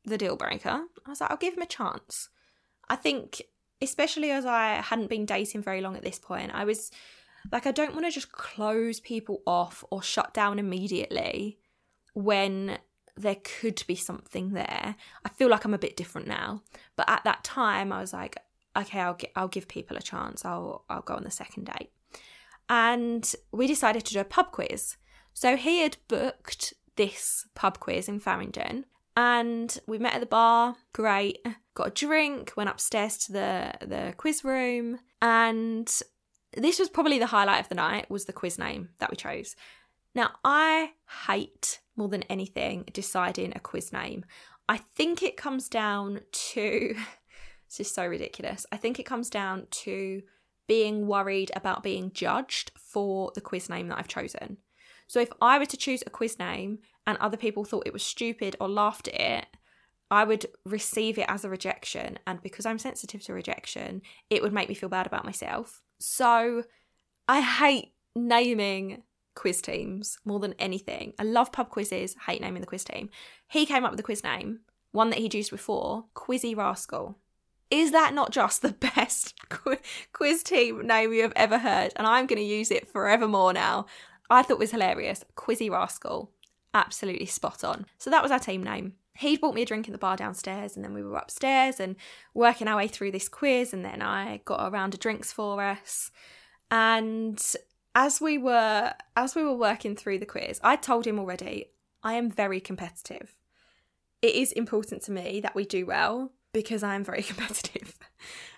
the 0.06 0.18
deal 0.18 0.36
breaker. 0.36 0.86
I 1.06 1.10
was 1.10 1.22
like, 1.22 1.32
I'll 1.32 1.38
give 1.38 1.56
him 1.56 1.62
a 1.62 1.68
chance. 1.68 2.30
I 2.90 2.96
think 2.96 3.42
especially 3.82 4.32
as 4.32 4.46
I 4.46 4.76
hadn't 4.76 5.10
been 5.10 5.26
dating 5.26 5.62
very 5.62 5.82
long 5.82 5.96
at 5.96 6.04
this 6.04 6.20
point, 6.20 6.52
I 6.54 6.66
was 6.66 6.92
like, 7.52 7.66
I 7.66 7.72
don't 7.72 7.94
want 7.94 8.06
to 8.06 8.12
just 8.12 8.32
close 8.32 9.00
people 9.00 9.42
off 9.48 9.84
or 9.90 10.02
shut 10.02 10.34
down 10.34 10.60
immediately 10.60 11.58
when 12.14 12.78
there 13.16 13.38
could 13.44 13.84
be 13.88 13.96
something 13.96 14.50
there. 14.50 14.96
I 15.26 15.30
feel 15.30 15.50
like 15.50 15.66
I'm 15.66 15.74
a 15.74 15.80
bit 15.80 15.98
different 15.98 16.28
now, 16.28 16.64
but 16.96 17.10
at 17.10 17.24
that 17.24 17.44
time, 17.44 17.92
I 17.92 18.02
was 18.02 18.14
like, 18.14 18.38
okay, 18.78 19.00
I'll 19.00 19.18
I'll 19.36 19.48
give 19.48 19.68
people 19.68 19.98
a 19.98 20.02
chance. 20.02 20.46
I'll 20.46 20.86
I'll 20.90 21.02
go 21.02 21.16
on 21.16 21.24
the 21.24 21.32
second 21.32 21.66
date, 21.66 21.92
and 22.70 23.30
we 23.52 23.68
decided 23.68 24.06
to 24.06 24.14
do 24.14 24.20
a 24.20 24.26
pub 24.26 24.52
quiz. 24.52 24.98
So 25.34 25.56
he 25.56 25.80
had 25.80 25.98
booked 26.08 26.74
this 27.00 27.48
pub 27.56 27.80
quiz 27.80 28.10
in 28.10 28.20
Farringdon, 28.20 28.86
and 29.16 29.80
we 29.88 29.98
met 29.98 30.16
at 30.16 30.20
the 30.20 30.26
bar. 30.26 30.76
Great 30.92 31.40
got 31.80 31.88
a 31.88 31.92
drink, 31.92 32.52
went 32.58 32.70
upstairs 32.70 33.18
to 33.18 33.32
the 33.32 33.74
the 33.82 34.14
quiz 34.18 34.44
room, 34.44 35.00
and 35.22 36.02
this 36.56 36.78
was 36.78 36.90
probably 36.90 37.18
the 37.18 37.28
highlight 37.28 37.62
of 37.62 37.70
the 37.70 37.76
night 37.76 38.10
was 38.10 38.26
the 38.26 38.34
quiz 38.34 38.60
name 38.60 38.90
that 39.00 39.10
we 39.10 39.16
chose. 39.16 39.56
Now, 40.14 40.32
I 40.44 40.92
hate 41.28 41.80
more 41.96 42.10
than 42.10 42.24
anything 42.24 42.84
deciding 42.92 43.54
a 43.56 43.60
quiz 43.60 43.94
name. 43.94 44.26
I 44.68 44.78
think 44.78 45.24
it 45.24 45.38
comes 45.38 45.70
down 45.70 46.20
to 46.32 46.96
this 47.68 47.80
is 47.80 47.92
so 47.92 48.06
ridiculous. 48.06 48.66
I 48.74 48.78
think 48.78 49.00
it 49.00 49.06
comes 49.06 49.30
down 49.30 49.68
to 49.86 50.22
being 50.68 51.08
worried 51.08 51.52
about 51.56 51.82
being 51.82 52.12
judged 52.12 52.72
for 52.76 53.32
the 53.36 53.42
quiz 53.42 53.70
name 53.70 53.88
that 53.88 54.00
I've 54.00 54.08
chosen. 54.10 54.58
So 55.10 55.20
if 55.20 55.30
I 55.42 55.58
were 55.58 55.66
to 55.66 55.76
choose 55.76 56.04
a 56.06 56.12
quiz 56.12 56.38
name 56.38 56.78
and 57.08 57.18
other 57.18 57.36
people 57.36 57.66
thought 57.66 57.88
it 57.88 57.94
was 57.94 58.04
stupid 58.04 58.56
or 58.62 58.70
laughed 58.70 59.08
at 59.08 59.20
it, 59.20 59.46
I 60.12 60.24
would 60.24 60.46
receive 60.66 61.18
it 61.18 61.26
as 61.28 61.44
a 61.44 61.50
rejection. 61.50 62.20
And 62.28 62.44
because 62.44 62.68
I'm 62.68 62.78
sensitive 62.78 63.24
to 63.24 63.34
rejection, 63.34 64.04
it 64.30 64.44
would 64.44 64.54
make 64.54 64.70
me 64.70 64.76
feel 64.76 64.88
bad 64.88 65.08
about 65.08 65.26
myself. 65.26 65.82
So 65.98 66.64
I 67.28 67.42
hate 67.42 67.94
naming 68.16 69.02
quiz 69.34 69.64
teams 69.64 70.20
more 70.26 70.40
than 70.40 70.54
anything. 70.60 71.14
I 71.18 71.24
love 71.24 71.52
pub 71.52 71.72
quizzes, 71.72 72.16
hate 72.28 72.42
naming 72.42 72.62
the 72.62 72.68
quiz 72.68 72.84
team. 72.84 73.10
He 73.48 73.66
came 73.66 73.84
up 73.84 73.90
with 73.90 73.98
the 73.98 74.04
quiz 74.04 74.24
name, 74.24 74.60
one 74.92 75.10
that 75.10 75.18
he'd 75.18 75.34
used 75.34 75.50
before 75.50 76.06
Quizzie 76.14 76.54
Rascal. 76.54 77.18
Is 77.72 77.92
that 77.94 78.14
not 78.14 78.30
just 78.30 78.62
the 78.62 78.74
best 78.96 79.34
quiz 80.14 80.44
team 80.44 80.86
name 80.86 81.14
you 81.14 81.24
have 81.24 81.34
ever 81.36 81.58
heard? 81.58 81.94
And 81.96 82.06
I'm 82.06 82.28
going 82.28 82.40
to 82.40 82.46
use 82.46 82.70
it 82.70 82.88
forevermore 82.88 83.54
now. 83.54 83.88
I 84.30 84.44
thought 84.44 84.60
was 84.60 84.72
hilarious. 84.72 85.24
Quizzie 85.36 85.70
Rascal. 85.70 86.32
Absolutely 86.74 87.26
spot 87.26 87.64
on. 87.64 87.86
So 87.98 88.10
that 88.10 88.22
was 88.22 88.32
our 88.32 88.40
team 88.40 88.64
name 88.64 88.94
he'd 89.20 89.42
bought 89.42 89.54
me 89.54 89.62
a 89.62 89.66
drink 89.66 89.88
in 89.88 89.92
the 89.92 89.98
bar 89.98 90.16
downstairs 90.16 90.76
and 90.76 90.84
then 90.84 90.94
we 90.94 91.04
were 91.04 91.18
upstairs 91.18 91.80
and 91.80 91.96
working 92.34 92.68
our 92.68 92.78
way 92.78 92.88
through 92.88 93.12
this 93.12 93.28
quiz 93.28 93.74
and 93.74 93.84
then 93.84 94.02
I 94.02 94.42
got 94.46 94.66
a 94.66 94.72
round 94.72 94.94
of 94.94 95.02
drinks 95.02 95.32
for 95.32 95.62
us 95.62 96.10
and 96.72 97.42
as 97.96 98.22
we 98.22 98.38
were 98.38 98.94
as 99.18 99.36
we 99.36 99.44
were 99.44 99.56
working 99.56 99.96
through 99.96 100.20
the 100.20 100.26
quiz 100.26 100.60
I 100.64 100.78
told 100.78 101.06
him 101.06 101.20
already 101.20 101.66
I 102.02 102.14
am 102.14 102.32
very 102.32 102.62
competitive 102.62 103.36
it 104.22 104.36
is 104.36 104.54
important 104.54 105.02
to 105.04 105.12
me 105.12 105.42
that 105.42 105.56
we 105.56 105.66
do 105.66 105.86
well 105.86 106.32
because 106.54 106.82
I 106.82 106.96
am 106.96 107.04
very 107.04 107.24
competitive 107.32 107.98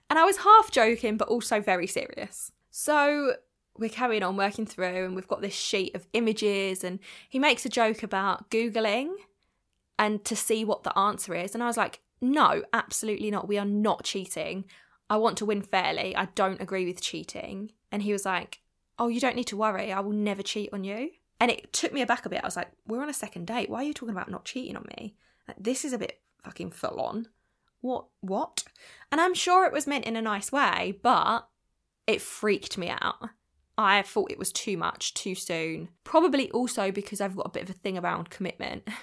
and 0.10 0.20
I 0.20 0.26
was 0.26 0.38
half 0.38 0.70
joking 0.70 1.18
but 1.18 1.28
also 1.28 1.60
very 1.60 1.88
serious 1.88 2.52
so 2.70 3.34
we're 3.82 3.90
carrying 3.90 4.22
on 4.24 4.38
working 4.38 4.66
through 4.66 5.06
and 5.06 5.16
we've 5.16 5.28
got 5.28 5.42
this 5.42 5.56
sheet 5.56 5.96
of 5.96 6.08
images 6.14 6.84
and 6.84 7.00
he 7.28 7.40
makes 7.40 7.66
a 7.66 7.70
joke 7.70 8.04
about 8.04 8.50
googling 8.52 9.16
and 9.98 10.24
to 10.24 10.36
see 10.36 10.64
what 10.64 10.84
the 10.84 10.98
answer 10.98 11.34
is. 11.34 11.54
And 11.56 11.64
I 11.64 11.68
was 11.68 11.78
like, 11.78 12.00
no, 12.22 12.64
absolutely 12.72 13.32
not. 13.32 13.48
We 13.48 13.58
are 13.58 13.66
not 13.66 14.04
cheating. 14.04 14.66
I 15.10 15.18
want 15.18 15.38
to 15.40 15.46
win 15.46 15.64
fairly. 15.64 16.16
I 16.16 16.26
don't 16.36 16.62
agree 16.62 16.86
with 16.86 17.02
cheating. 17.02 17.72
And 17.92 18.04
he 18.04 18.14
was 18.14 18.24
like, 18.24 18.62
oh, 19.00 19.08
you 19.08 19.20
don't 19.20 19.36
need 19.36 19.48
to 19.48 19.58
worry. 19.58 19.92
I 19.92 20.00
will 20.00 20.12
never 20.12 20.44
cheat 20.44 20.70
on 20.72 20.84
you. 20.84 21.10
And 21.40 21.50
it 21.50 21.74
took 21.74 21.92
me 21.92 22.04
aback 22.04 22.26
a 22.28 22.30
bit. 22.30 22.42
I 22.44 22.48
was 22.48 22.56
like, 22.56 22.70
we're 22.88 23.02
on 23.02 23.10
a 23.10 23.14
second 23.14 23.48
date. 23.48 23.70
Why 23.70 23.80
are 23.80 23.84
you 23.84 23.96
talking 23.96 24.16
about 24.16 24.30
not 24.30 24.46
cheating 24.46 24.78
on 24.78 24.86
me? 24.98 25.16
this 25.58 25.84
is 25.84 25.92
a 25.92 25.98
bit 25.98 26.22
fucking 26.46 26.72
full 26.72 27.02
on. 27.02 27.28
What? 27.82 28.06
What? 28.22 28.64
And 29.12 29.20
I'm 29.20 29.34
sure 29.34 29.66
it 29.66 29.74
was 29.74 29.86
meant 29.86 30.06
in 30.06 30.16
a 30.16 30.22
nice 30.22 30.50
way, 30.50 30.98
but 31.02 31.50
it 32.08 32.22
freaked 32.22 32.78
me 32.78 32.90
out. 32.90 33.32
I 33.78 34.02
thought 34.02 34.32
it 34.32 34.40
was 34.40 34.52
too 34.52 34.78
much 34.78 35.14
too 35.14 35.36
soon. 35.36 35.90
Probably 36.04 36.52
also 36.52 36.92
because 36.92 37.22
I've 37.22 37.36
got 37.36 37.48
a 37.48 37.52
bit 37.52 37.64
of 37.64 37.70
a 37.70 37.74
thing 37.74 37.98
around 37.98 38.30
commitment. 38.30 38.88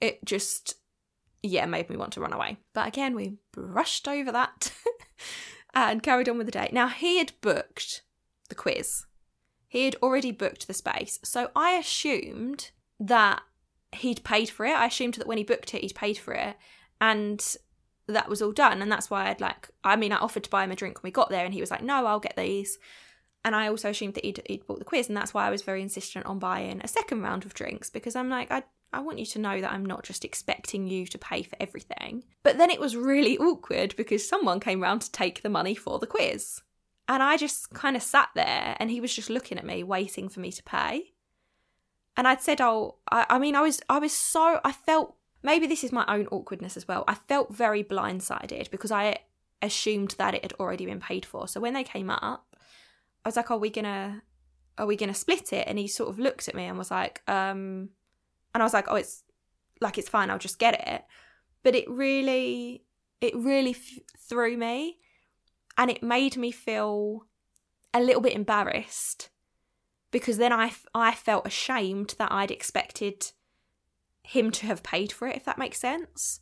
It 0.00 0.24
just, 0.24 0.74
yeah, 1.44 1.64
made 1.66 1.88
me 1.88 1.96
want 1.96 2.14
to 2.14 2.20
run 2.20 2.32
away. 2.32 2.56
But 2.74 2.88
again, 2.88 3.14
we 3.14 3.36
brushed 3.52 4.08
over 4.08 4.32
that 4.32 4.72
and 5.74 6.02
carried 6.02 6.28
on 6.28 6.38
with 6.38 6.46
the 6.46 6.50
day. 6.50 6.70
Now, 6.72 6.88
he 6.88 7.18
had 7.18 7.34
booked 7.40 8.02
the 8.48 8.56
quiz, 8.56 9.06
he 9.68 9.84
had 9.84 9.94
already 10.02 10.32
booked 10.32 10.66
the 10.66 10.74
space. 10.74 11.20
So 11.22 11.50
I 11.54 11.74
assumed 11.74 12.72
that 13.00 13.42
he'd 13.92 14.24
paid 14.24 14.50
for 14.50 14.66
it. 14.66 14.74
I 14.74 14.86
assumed 14.86 15.14
that 15.14 15.26
when 15.26 15.38
he 15.38 15.44
booked 15.44 15.72
it, 15.72 15.80
he'd 15.80 15.94
paid 15.94 16.18
for 16.18 16.34
it. 16.34 16.56
And 17.00 17.42
that 18.06 18.28
was 18.28 18.42
all 18.42 18.52
done. 18.52 18.82
And 18.82 18.92
that's 18.92 19.08
why 19.08 19.28
I'd 19.28 19.40
like, 19.40 19.70
I 19.82 19.96
mean, 19.96 20.12
I 20.12 20.16
offered 20.16 20.44
to 20.44 20.50
buy 20.50 20.64
him 20.64 20.72
a 20.72 20.76
drink 20.76 21.02
when 21.02 21.08
we 21.08 21.12
got 21.12 21.30
there, 21.30 21.44
and 21.44 21.54
he 21.54 21.60
was 21.60 21.70
like, 21.70 21.82
no, 21.82 22.06
I'll 22.06 22.20
get 22.20 22.36
these 22.36 22.78
and 23.44 23.56
I 23.56 23.68
also 23.68 23.90
assumed 23.90 24.14
that 24.14 24.24
he'd, 24.24 24.42
he'd 24.46 24.66
bought 24.66 24.78
the 24.78 24.84
quiz, 24.84 25.08
and 25.08 25.16
that's 25.16 25.34
why 25.34 25.46
I 25.46 25.50
was 25.50 25.62
very 25.62 25.82
insistent 25.82 26.26
on 26.26 26.38
buying 26.38 26.80
a 26.82 26.88
second 26.88 27.22
round 27.22 27.44
of 27.44 27.54
drinks 27.54 27.90
because 27.90 28.16
I'm 28.16 28.28
like, 28.28 28.50
I 28.50 28.62
I 28.92 29.00
want 29.00 29.18
you 29.18 29.26
to 29.26 29.38
know 29.38 29.60
that 29.60 29.72
I'm 29.72 29.86
not 29.86 30.04
just 30.04 30.24
expecting 30.24 30.86
you 30.86 31.06
to 31.06 31.18
pay 31.18 31.42
for 31.42 31.56
everything. 31.58 32.24
But 32.42 32.58
then 32.58 32.70
it 32.70 32.80
was 32.80 32.96
really 32.96 33.38
awkward 33.38 33.96
because 33.96 34.28
someone 34.28 34.60
came 34.60 34.82
round 34.82 35.02
to 35.02 35.12
take 35.12 35.42
the 35.42 35.48
money 35.48 35.74
for 35.74 35.98
the 35.98 36.06
quiz. 36.06 36.60
And 37.08 37.22
I 37.22 37.36
just 37.36 37.70
kind 37.70 37.96
of 37.96 38.02
sat 38.02 38.28
there 38.34 38.76
and 38.78 38.90
he 38.90 39.00
was 39.00 39.14
just 39.14 39.30
looking 39.30 39.58
at 39.58 39.66
me, 39.66 39.82
waiting 39.82 40.28
for 40.28 40.40
me 40.40 40.52
to 40.52 40.62
pay. 40.62 41.12
And 42.16 42.28
I'd 42.28 42.42
said, 42.42 42.60
Oh, 42.60 42.96
I, 43.10 43.26
I 43.30 43.38
mean, 43.38 43.56
I 43.56 43.62
was, 43.62 43.80
I 43.88 43.98
was 43.98 44.12
so, 44.12 44.60
I 44.62 44.72
felt, 44.72 45.16
maybe 45.42 45.66
this 45.66 45.84
is 45.84 45.92
my 45.92 46.04
own 46.06 46.26
awkwardness 46.26 46.76
as 46.76 46.86
well. 46.86 47.04
I 47.08 47.14
felt 47.14 47.54
very 47.54 47.82
blindsided 47.82 48.70
because 48.70 48.92
I 48.92 49.20
assumed 49.62 50.16
that 50.18 50.34
it 50.34 50.42
had 50.42 50.52
already 50.54 50.84
been 50.84 51.00
paid 51.00 51.24
for. 51.24 51.48
So 51.48 51.60
when 51.60 51.74
they 51.74 51.84
came 51.84 52.10
up, 52.10 52.51
I 53.24 53.28
was 53.28 53.36
like, 53.36 53.50
"Are 53.50 53.58
we 53.58 53.70
gonna, 53.70 54.22
are 54.78 54.86
we 54.86 54.96
gonna 54.96 55.14
split 55.14 55.52
it?" 55.52 55.66
And 55.68 55.78
he 55.78 55.86
sort 55.86 56.10
of 56.10 56.18
looked 56.18 56.48
at 56.48 56.54
me 56.54 56.64
and 56.64 56.78
was 56.78 56.90
like, 56.90 57.22
um, 57.28 57.90
and 58.54 58.62
I 58.62 58.64
was 58.64 58.74
like, 58.74 58.86
"Oh, 58.88 58.96
it's 58.96 59.24
like 59.80 59.98
it's 59.98 60.08
fine. 60.08 60.30
I'll 60.30 60.38
just 60.38 60.58
get 60.58 60.86
it." 60.88 61.04
But 61.62 61.74
it 61.74 61.88
really, 61.88 62.84
it 63.20 63.34
really 63.36 63.70
f- 63.70 64.00
threw 64.18 64.56
me, 64.56 64.98
and 65.78 65.90
it 65.90 66.02
made 66.02 66.36
me 66.36 66.50
feel 66.50 67.26
a 67.94 68.00
little 68.00 68.22
bit 68.22 68.32
embarrassed 68.32 69.28
because 70.10 70.36
then 70.36 70.52
I, 70.52 70.72
I 70.94 71.12
felt 71.12 71.46
ashamed 71.46 72.14
that 72.18 72.30
I'd 72.30 72.50
expected 72.50 73.32
him 74.22 74.50
to 74.52 74.66
have 74.66 74.82
paid 74.82 75.10
for 75.10 75.26
it, 75.26 75.36
if 75.36 75.44
that 75.44 75.58
makes 75.58 75.80
sense. 75.80 76.40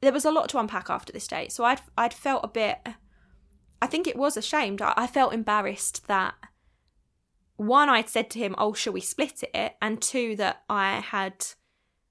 There 0.00 0.12
was 0.12 0.24
a 0.24 0.30
lot 0.30 0.48
to 0.50 0.58
unpack 0.58 0.88
after 0.88 1.12
this 1.12 1.26
date, 1.26 1.52
so 1.52 1.64
I'd 1.64 1.80
I'd 1.96 2.14
felt 2.14 2.44
a 2.44 2.48
bit 2.48 2.78
I 3.80 3.86
think 3.86 4.06
it 4.06 4.16
was 4.16 4.36
ashamed. 4.36 4.82
I, 4.82 4.94
I 4.96 5.06
felt 5.06 5.32
embarrassed 5.32 6.06
that 6.08 6.34
one, 7.58 7.88
I'd 7.88 8.08
said 8.08 8.30
to 8.30 8.38
him, 8.38 8.54
Oh, 8.56 8.72
shall 8.72 8.92
we 8.92 9.00
split 9.00 9.42
it? 9.52 9.74
And 9.82 10.00
two, 10.00 10.36
that 10.36 10.62
I 10.68 11.00
had 11.00 11.44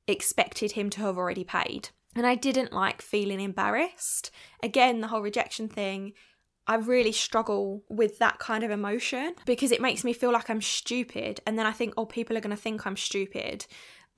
expected 0.08 0.74
him 0.74 0.90
to 0.92 1.02
have 1.02 1.18
already 1.18 1.44
paid. 1.44 1.90
And 2.16 2.28
I 2.28 2.36
didn't 2.36 2.74
like 2.74 3.02
feeling 3.02 3.40
embarrassed. 3.40 4.32
Again, 4.62 5.02
the 5.02 5.08
whole 5.08 5.22
rejection 5.22 5.70
thing, 5.70 6.14
I 6.68 6.76
really 6.76 7.14
struggle 7.14 7.84
with 7.90 8.20
that 8.20 8.40
kind 8.40 8.64
of 8.64 8.72
emotion 8.72 9.36
because 9.46 9.72
it 9.72 9.82
makes 9.82 10.04
me 10.04 10.14
feel 10.14 10.34
like 10.34 10.50
I'm 10.50 10.62
stupid. 10.62 11.40
And 11.48 11.58
then 11.58 11.66
I 11.66 11.72
think, 11.72 11.94
oh, 11.96 12.06
people 12.06 12.36
are 12.38 12.42
going 12.42 12.56
to 12.56 12.62
think 12.62 12.86
I'm 12.86 12.98
stupid. 12.98 13.66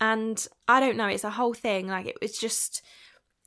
And 0.01 0.47
I 0.67 0.79
don't 0.79 0.97
know, 0.97 1.07
it's 1.07 1.23
a 1.23 1.29
whole 1.29 1.53
thing. 1.53 1.87
Like, 1.87 2.07
it 2.07 2.17
was 2.21 2.37
just, 2.37 2.81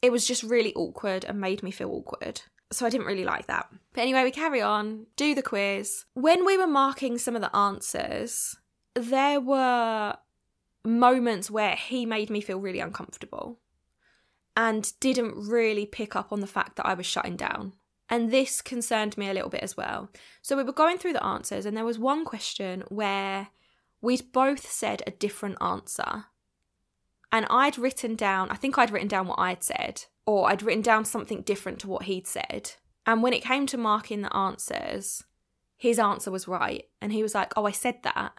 it 0.03 0.13
was 0.13 0.27
just 0.27 0.43
really 0.43 0.75
awkward 0.75 1.25
and 1.25 1.41
made 1.41 1.63
me 1.63 1.71
feel 1.71 1.91
awkward 1.91 2.43
so 2.73 2.87
I 2.87 2.91
didn't 2.91 3.07
really 3.07 3.25
like 3.25 3.47
that. 3.47 3.69
But 3.93 4.03
anyway, 4.03 4.25
we 4.25 4.31
carry 4.31 4.61
on, 4.61 5.07
do 5.17 5.35
the 5.35 5.43
quiz. 5.43 6.05
When 6.15 6.45
we 6.45 6.57
were 6.57 6.67
marking 6.67 7.19
some 7.19 7.37
of 7.37 7.43
the 7.43 7.55
answers, 7.55 8.57
there 8.95 9.41
were 9.41 10.17
moments 10.85 11.51
where 11.51 11.77
he 11.77 12.05
made 12.07 12.31
me 12.31 12.41
feel 12.41 12.59
really 12.59 12.81
uncomfortable 12.81 13.61
and 14.57 14.93
didn't 15.01 15.35
really 15.37 15.87
pick 15.87 16.17
up 16.17 16.33
on 16.33 16.41
the 16.41 16.47
fact 16.47 16.77
that 16.77 16.87
I 16.87 16.95
was 16.95 17.07
shutting 17.07 17.37
down. 17.37 17.75
And 18.09 18.31
this 18.31 18.61
concerned 18.61 19.17
me 19.17 19.29
a 19.29 19.33
little 19.33 19.49
bit 19.49 19.63
as 19.63 19.77
well. 19.77 20.11
So 20.43 20.57
we 20.57 20.65
were 20.65 20.73
going 20.73 20.99
through 20.99 21.15
the 21.15 21.25
answers, 21.25 21.65
and 21.65 21.77
there 21.77 21.85
was 21.85 21.99
one 21.99 22.25
question 22.25 22.85
where 22.89 23.49
we'd 24.03 24.33
both 24.33 24.71
said 24.71 25.03
a 25.07 25.13
different 25.13 25.57
answer. 25.63 26.27
And 27.31 27.47
I'd 27.49 27.79
written 27.79 28.15
down, 28.15 28.51
I 28.51 28.57
think 28.57 28.77
I'd 28.77 28.91
written 28.91 29.09
down 29.09 29.29
what 29.29 29.39
I'd 29.39 29.63
said, 29.63 30.05
or 30.27 30.49
I'd 30.49 30.63
written 30.63 30.83
down 30.83 31.05
something 31.05 31.43
different 31.43 31.79
to 31.81 31.89
what 31.89 32.05
he'd 32.05 32.27
said. 32.27 32.73
And 33.07 33.23
when 33.23 33.33
it 33.33 33.43
came 33.43 33.67
to 33.67 33.77
marking 33.77 34.23
the 34.23 34.35
answers, 34.37 35.25
his 35.77 35.99
answer 35.99 36.31
was 36.31 36.47
right. 36.47 36.85
And 37.01 37.13
he 37.13 37.23
was 37.23 37.35
like, 37.35 37.53
Oh, 37.57 37.67
I 37.67 37.73
said 37.73 38.03
that. 38.03 38.33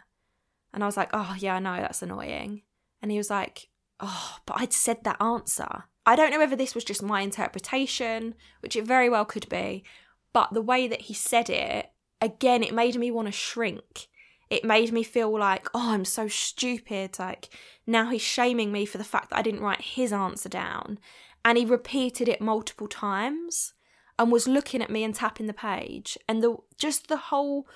And 0.72 0.82
I 0.82 0.86
was 0.86 0.96
like, 0.96 1.10
Oh, 1.12 1.36
yeah, 1.38 1.56
I 1.56 1.58
know, 1.58 1.76
that's 1.76 2.02
annoying. 2.02 2.62
And 3.02 3.10
he 3.10 3.18
was 3.18 3.30
like, 3.30 3.68
Oh, 4.00 4.38
but 4.46 4.60
I'd 4.60 4.72
said 4.72 5.04
that 5.04 5.20
answer. 5.20 5.84
I 6.06 6.16
don't 6.16 6.30
know 6.30 6.38
whether 6.38 6.56
this 6.56 6.74
was 6.74 6.84
just 6.84 7.02
my 7.02 7.20
interpretation, 7.20 8.34
which 8.60 8.76
it 8.76 8.86
very 8.86 9.08
well 9.08 9.24
could 9.24 9.48
be, 9.48 9.84
but 10.32 10.52
the 10.52 10.60
way 10.60 10.86
that 10.86 11.02
he 11.02 11.14
said 11.14 11.48
it, 11.48 11.90
again, 12.20 12.62
it 12.62 12.74
made 12.74 12.96
me 12.96 13.10
want 13.10 13.28
to 13.28 13.32
shrink. 13.32 14.08
It 14.50 14.64
made 14.64 14.92
me 14.92 15.02
feel 15.02 15.36
like, 15.38 15.68
oh, 15.72 15.92
I'm 15.92 16.04
so 16.04 16.28
stupid. 16.28 17.18
Like, 17.18 17.48
now 17.86 18.10
he's 18.10 18.22
shaming 18.22 18.70
me 18.70 18.84
for 18.84 18.98
the 18.98 19.04
fact 19.04 19.30
that 19.30 19.38
I 19.38 19.42
didn't 19.42 19.62
write 19.62 19.80
his 19.80 20.12
answer 20.12 20.48
down 20.48 20.98
and 21.44 21.58
he 21.58 21.64
repeated 21.64 22.28
it 22.28 22.40
multiple 22.40 22.88
times 22.88 23.74
and 24.18 24.30
was 24.30 24.48
looking 24.48 24.80
at 24.82 24.90
me 24.90 25.04
and 25.04 25.14
tapping 25.14 25.46
the 25.46 25.52
page 25.52 26.16
and 26.28 26.42
the 26.42 26.56
just 26.78 27.08
the 27.08 27.16
whole 27.16 27.66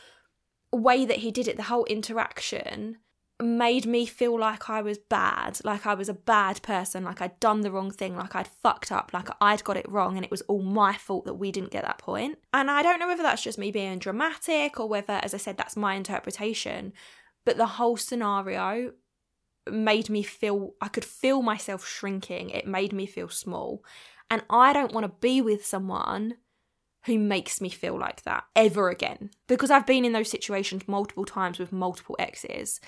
way 0.73 1.05
that 1.05 1.19
he 1.19 1.31
did 1.31 1.49
it 1.49 1.57
the 1.57 1.65
whole 1.65 1.85
interaction 1.87 2.97
made 3.41 3.87
me 3.87 4.05
feel 4.05 4.39
like 4.39 4.69
I 4.69 4.83
was 4.83 4.99
bad, 4.99 5.61
like 5.65 5.87
I 5.87 5.95
was 5.95 6.09
a 6.09 6.15
bad 6.15 6.61
person, 6.63 7.05
like 7.05 7.21
I'd 7.21 7.39
done 7.39 7.61
the 7.61 7.71
wrong 7.71 7.91
thing, 7.91 8.17
like 8.17 8.35
I'd 8.35 8.49
fucked 8.49 8.91
up, 8.91 9.13
like 9.13 9.29
I'd 9.41 9.63
got 9.63 9.77
it 9.77 9.89
wrong 9.89 10.17
and 10.17 10.25
it 10.25 10.31
was 10.31 10.43
all 10.43 10.63
my 10.63 10.95
fault 10.95 11.25
that 11.27 11.35
we 11.35 11.53
didn't 11.53 11.71
get 11.71 11.85
that 11.85 11.99
point. 11.99 12.39
And 12.53 12.71
I 12.71 12.83
don't 12.83 12.99
know 12.99 13.07
whether 13.07 13.23
that's 13.23 13.43
just 13.43 13.59
me 13.59 13.71
being 13.71 13.99
dramatic 13.99 14.81
or 14.81 14.89
whether, 14.89 15.21
as 15.23 15.35
I 15.35 15.37
said, 15.37 15.57
that's 15.57 15.77
my 15.77 15.95
interpretation, 15.95 16.93
but 17.45 17.57
the 17.57 17.67
whole 17.67 17.97
scenario 17.97 18.93
made 19.73 20.09
me 20.09 20.23
feel 20.23 20.75
I 20.81 20.89
could 20.89 21.05
feel 21.05 21.43
myself 21.43 21.87
shrinking. 21.87 22.51
It 22.51 22.67
made 22.67 22.93
me 22.93 23.07
feel 23.07 23.29
small. 23.29 23.85
And 24.31 24.43
I 24.51 24.73
don't 24.73 24.93
want 24.93 25.05
to 25.05 25.21
be 25.21 25.41
with 25.41 25.65
someone 25.65 26.35
who 27.07 27.19
makes 27.19 27.61
me 27.61 27.71
feel 27.71 27.99
like 27.99 28.23
that 28.23 28.45
ever 28.55 28.91
again. 28.91 29.31
Because 29.47 29.71
I've 29.71 29.87
been 29.87 30.05
in 30.05 30.13
those 30.13 30.31
situations 30.31 30.87
multiple 30.87 31.25
times 31.25 31.59
with 31.59 31.73
multiple 31.73 32.17
exes. 32.19 32.81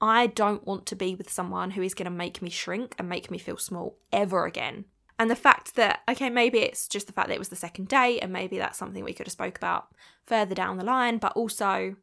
I 0.00 0.28
don't 0.28 0.66
want 0.66 0.86
to 0.86 0.96
be 0.96 1.14
with 1.14 1.30
someone 1.30 1.72
who 1.72 1.82
is 1.82 1.94
going 1.94 2.04
to 2.04 2.10
make 2.10 2.40
me 2.42 2.50
shrink 2.50 2.94
and 2.98 3.08
make 3.08 3.30
me 3.30 3.38
feel 3.38 3.56
small 3.56 3.98
ever 4.12 4.46
again. 4.46 4.86
And 5.18 5.30
the 5.30 5.36
fact 5.36 5.76
that, 5.76 6.00
okay, 6.08 6.28
maybe 6.28 6.58
it's 6.58 6.88
just 6.88 7.06
the 7.06 7.12
fact 7.12 7.28
that 7.28 7.34
it 7.34 7.38
was 7.38 7.48
the 7.48 7.56
second 7.56 7.88
date 7.88 8.20
and 8.20 8.32
maybe 8.32 8.58
that's 8.58 8.78
something 8.78 9.02
we 9.02 9.14
could 9.14 9.26
have 9.26 9.32
spoke 9.32 9.56
about 9.56 9.88
further 10.26 10.54
down 10.54 10.76
the 10.76 10.84
line, 10.84 11.16
but 11.18 11.32
also 11.32 11.96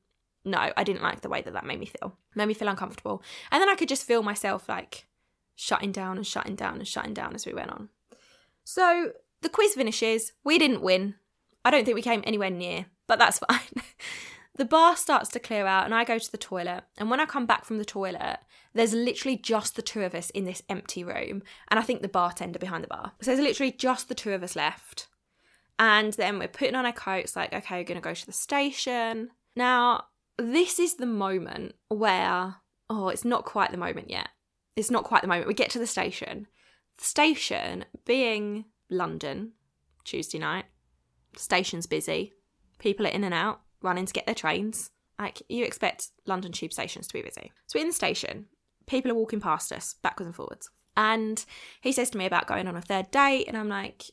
no, 0.46 0.72
I 0.76 0.84
didn't 0.84 1.04
like 1.04 1.22
the 1.22 1.30
way 1.30 1.42
that 1.42 1.54
that 1.54 1.66
made 1.66 1.80
me 1.80 1.86
feel. 1.86 2.18
made 2.36 2.48
me 2.48 2.54
feel 2.54 2.68
uncomfortable. 2.68 3.24
And 3.52 3.62
then 3.62 3.70
I 3.70 3.76
could 3.76 3.90
just 3.90 4.06
feel 4.06 4.24
myself 4.24 4.68
like 4.68 5.06
shutting 5.56 5.92
down 5.92 6.18
and 6.18 6.28
shutting 6.28 6.56
down 6.56 6.76
and 6.76 6.88
shutting 6.88 7.14
down 7.14 7.34
as 7.36 7.46
we 7.46 7.54
went 7.54 7.72
on. 7.72 7.90
So 8.64 9.14
the 9.42 9.50
quiz 9.50 9.76
finishes. 9.76 10.34
We 10.44 10.58
didn't 10.58 10.82
win. 10.82 11.16
I 11.64 11.72
don't 11.72 11.86
think 11.86 11.96
we 11.96 12.02
came 12.02 12.24
anywhere 12.26 12.50
near, 12.50 12.88
but 13.08 13.20
that's 13.20 13.40
fine. 13.50 13.84
the 14.56 14.66
bar 14.66 14.96
starts 14.98 15.30
to 15.30 15.40
clear 15.40 15.66
out 15.66 15.86
and 15.86 15.94
I 15.94 16.04
go 16.04 16.18
to 16.18 16.32
the 16.32 16.38
toilet. 16.38 16.84
And 16.98 17.10
when 17.10 17.20
I 17.20 17.26
come 17.26 17.46
back 17.46 17.64
from 17.64 17.78
the 17.78 17.86
toilet, 17.86 18.40
there's 18.74 18.94
literally 18.94 19.38
just 19.38 19.76
the 19.76 19.82
two 19.82 20.02
of 20.02 20.16
us 20.16 20.30
in 20.32 20.46
this 20.46 20.64
empty 20.68 21.04
room. 21.04 21.44
And 21.70 21.80
I 21.80 21.84
think 21.84 22.02
the 22.02 22.08
bartender 22.10 22.60
behind 22.60 22.84
the 22.84 22.88
bar. 22.88 23.14
So 23.22 23.32
there's 23.32 23.46
literally 23.46 23.72
just 23.72 24.10
the 24.10 24.16
two 24.16 24.34
of 24.34 24.44
us 24.44 24.56
left. 24.56 25.08
And 25.80 26.14
then 26.14 26.38
we're 26.38 26.48
putting 26.48 26.76
on 26.76 26.86
our 26.86 26.94
coats, 26.94 27.36
like, 27.36 27.54
okay, 27.54 27.78
we're 27.78 27.84
going 27.84 28.00
to 28.00 28.02
go 28.02 28.14
to 28.14 28.26
the 28.26 28.32
station. 28.32 29.30
Now, 29.56 30.06
this 30.38 30.80
is 30.80 30.96
the 30.96 31.06
moment 31.06 31.76
where, 31.90 32.56
oh, 32.90 33.10
it's 33.10 33.26
not 33.26 33.46
quite 33.46 33.72
the 33.72 33.78
moment 33.78 34.10
yet. 34.10 34.30
It's 34.76 34.92
not 34.92 35.04
quite 35.04 35.22
the 35.22 35.28
moment. 35.28 35.48
We 35.48 35.54
get 35.54 35.70
to 35.72 35.80
the 35.80 35.88
station. 35.88 36.48
The 36.98 37.04
station 37.04 37.86
being 38.06 38.66
London, 38.90 39.54
Tuesday 40.04 40.40
night, 40.40 40.66
station's 41.38 41.88
busy. 41.88 42.34
People 42.80 43.06
are 43.06 43.12
in 43.12 43.24
and 43.24 43.34
out, 43.34 43.62
running 43.82 44.06
to 44.06 44.14
get 44.14 44.26
their 44.26 44.36
trains. 44.36 44.92
Like 45.20 45.42
you 45.48 45.64
expect 45.64 46.10
London 46.26 46.52
tube 46.52 46.74
stations 46.74 47.08
to 47.08 47.14
be 47.14 47.22
busy. 47.22 47.52
So 47.68 47.78
we're 47.78 47.84
in 47.84 47.88
the 47.88 47.94
station. 47.94 48.48
People 48.88 49.12
are 49.12 49.16
walking 49.16 49.40
past 49.40 49.72
us, 49.72 49.96
backwards 50.02 50.28
and 50.28 50.36
forwards. 50.36 50.70
And 50.98 51.44
he 51.82 51.92
says 51.92 52.10
to 52.12 52.18
me 52.18 52.26
about 52.26 52.48
going 52.48 52.68
on 52.68 52.76
a 52.76 52.82
third 52.82 53.10
date, 53.12 53.48
and 53.48 53.58
I'm 53.58 53.70
like, 53.70 54.06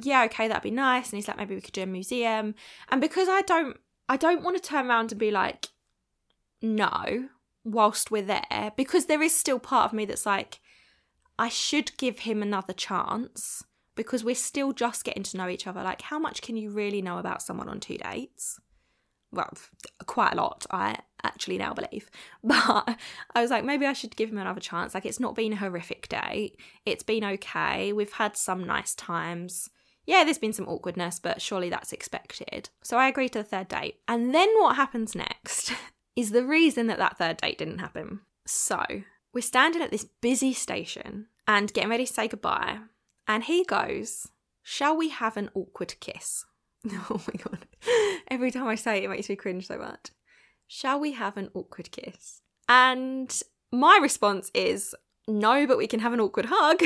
yeah, 0.00 0.24
okay, 0.24 0.48
that'd 0.48 0.62
be 0.62 0.70
nice. 0.70 1.10
And 1.10 1.18
he's 1.18 1.28
like, 1.28 1.36
maybe 1.36 1.54
we 1.54 1.60
could 1.60 1.72
do 1.72 1.82
a 1.82 1.86
museum. 1.86 2.54
And 2.90 3.00
because 3.00 3.28
I 3.28 3.42
don't 3.42 3.76
I 4.12 4.18
don't 4.18 4.42
want 4.42 4.62
to 4.62 4.68
turn 4.68 4.90
around 4.90 5.10
and 5.10 5.18
be 5.18 5.30
like, 5.30 5.68
no, 6.60 7.30
whilst 7.64 8.10
we're 8.10 8.20
there, 8.20 8.70
because 8.76 9.06
there 9.06 9.22
is 9.22 9.34
still 9.34 9.58
part 9.58 9.86
of 9.86 9.94
me 9.94 10.04
that's 10.04 10.26
like, 10.26 10.60
I 11.38 11.48
should 11.48 11.96
give 11.96 12.18
him 12.18 12.42
another 12.42 12.74
chance 12.74 13.64
because 13.94 14.22
we're 14.22 14.34
still 14.34 14.74
just 14.74 15.04
getting 15.04 15.22
to 15.22 15.38
know 15.38 15.48
each 15.48 15.66
other. 15.66 15.82
Like, 15.82 16.02
how 16.02 16.18
much 16.18 16.42
can 16.42 16.58
you 16.58 16.68
really 16.68 17.00
know 17.00 17.16
about 17.16 17.40
someone 17.40 17.70
on 17.70 17.80
two 17.80 17.96
dates? 17.96 18.60
Well, 19.32 19.54
quite 20.04 20.34
a 20.34 20.36
lot, 20.36 20.66
I 20.70 20.98
actually 21.22 21.56
now 21.56 21.72
believe. 21.72 22.10
But 22.44 22.98
I 23.34 23.40
was 23.40 23.50
like, 23.50 23.64
maybe 23.64 23.86
I 23.86 23.94
should 23.94 24.14
give 24.14 24.28
him 24.28 24.36
another 24.36 24.60
chance. 24.60 24.92
Like, 24.92 25.06
it's 25.06 25.20
not 25.20 25.34
been 25.34 25.54
a 25.54 25.56
horrific 25.56 26.10
date, 26.10 26.60
it's 26.84 27.02
been 27.02 27.24
okay. 27.24 27.94
We've 27.94 28.12
had 28.12 28.36
some 28.36 28.62
nice 28.64 28.94
times. 28.94 29.70
Yeah, 30.06 30.24
there's 30.24 30.38
been 30.38 30.52
some 30.52 30.68
awkwardness, 30.68 31.18
but 31.18 31.40
surely 31.40 31.70
that's 31.70 31.92
expected. 31.92 32.70
So 32.82 32.96
I 32.96 33.08
agree 33.08 33.28
to 33.30 33.38
the 33.38 33.44
third 33.44 33.68
date. 33.68 34.00
And 34.08 34.34
then 34.34 34.48
what 34.58 34.76
happens 34.76 35.14
next 35.14 35.72
is 36.16 36.30
the 36.30 36.44
reason 36.44 36.88
that 36.88 36.98
that 36.98 37.18
third 37.18 37.36
date 37.36 37.58
didn't 37.58 37.78
happen. 37.78 38.20
So 38.46 38.82
we're 39.32 39.42
standing 39.42 39.82
at 39.82 39.90
this 39.90 40.06
busy 40.20 40.52
station 40.52 41.26
and 41.46 41.72
getting 41.72 41.90
ready 41.90 42.06
to 42.06 42.12
say 42.12 42.28
goodbye. 42.28 42.78
And 43.28 43.44
he 43.44 43.64
goes, 43.64 44.28
Shall 44.62 44.96
we 44.96 45.08
have 45.10 45.36
an 45.36 45.50
awkward 45.54 45.94
kiss? 46.00 46.44
Oh 47.08 47.20
my 47.28 47.40
god. 47.40 47.66
Every 48.28 48.50
time 48.50 48.66
I 48.66 48.74
say 48.74 48.98
it, 48.98 49.04
it 49.04 49.10
makes 49.10 49.28
me 49.28 49.36
cringe 49.36 49.68
so 49.68 49.78
much. 49.78 50.10
Shall 50.66 50.98
we 50.98 51.12
have 51.12 51.36
an 51.36 51.48
awkward 51.54 51.92
kiss? 51.92 52.40
And 52.68 53.32
my 53.70 54.00
response 54.02 54.50
is 54.52 54.94
no, 55.28 55.64
but 55.66 55.78
we 55.78 55.86
can 55.86 56.00
have 56.00 56.12
an 56.12 56.20
awkward 56.20 56.46
hug. 56.48 56.82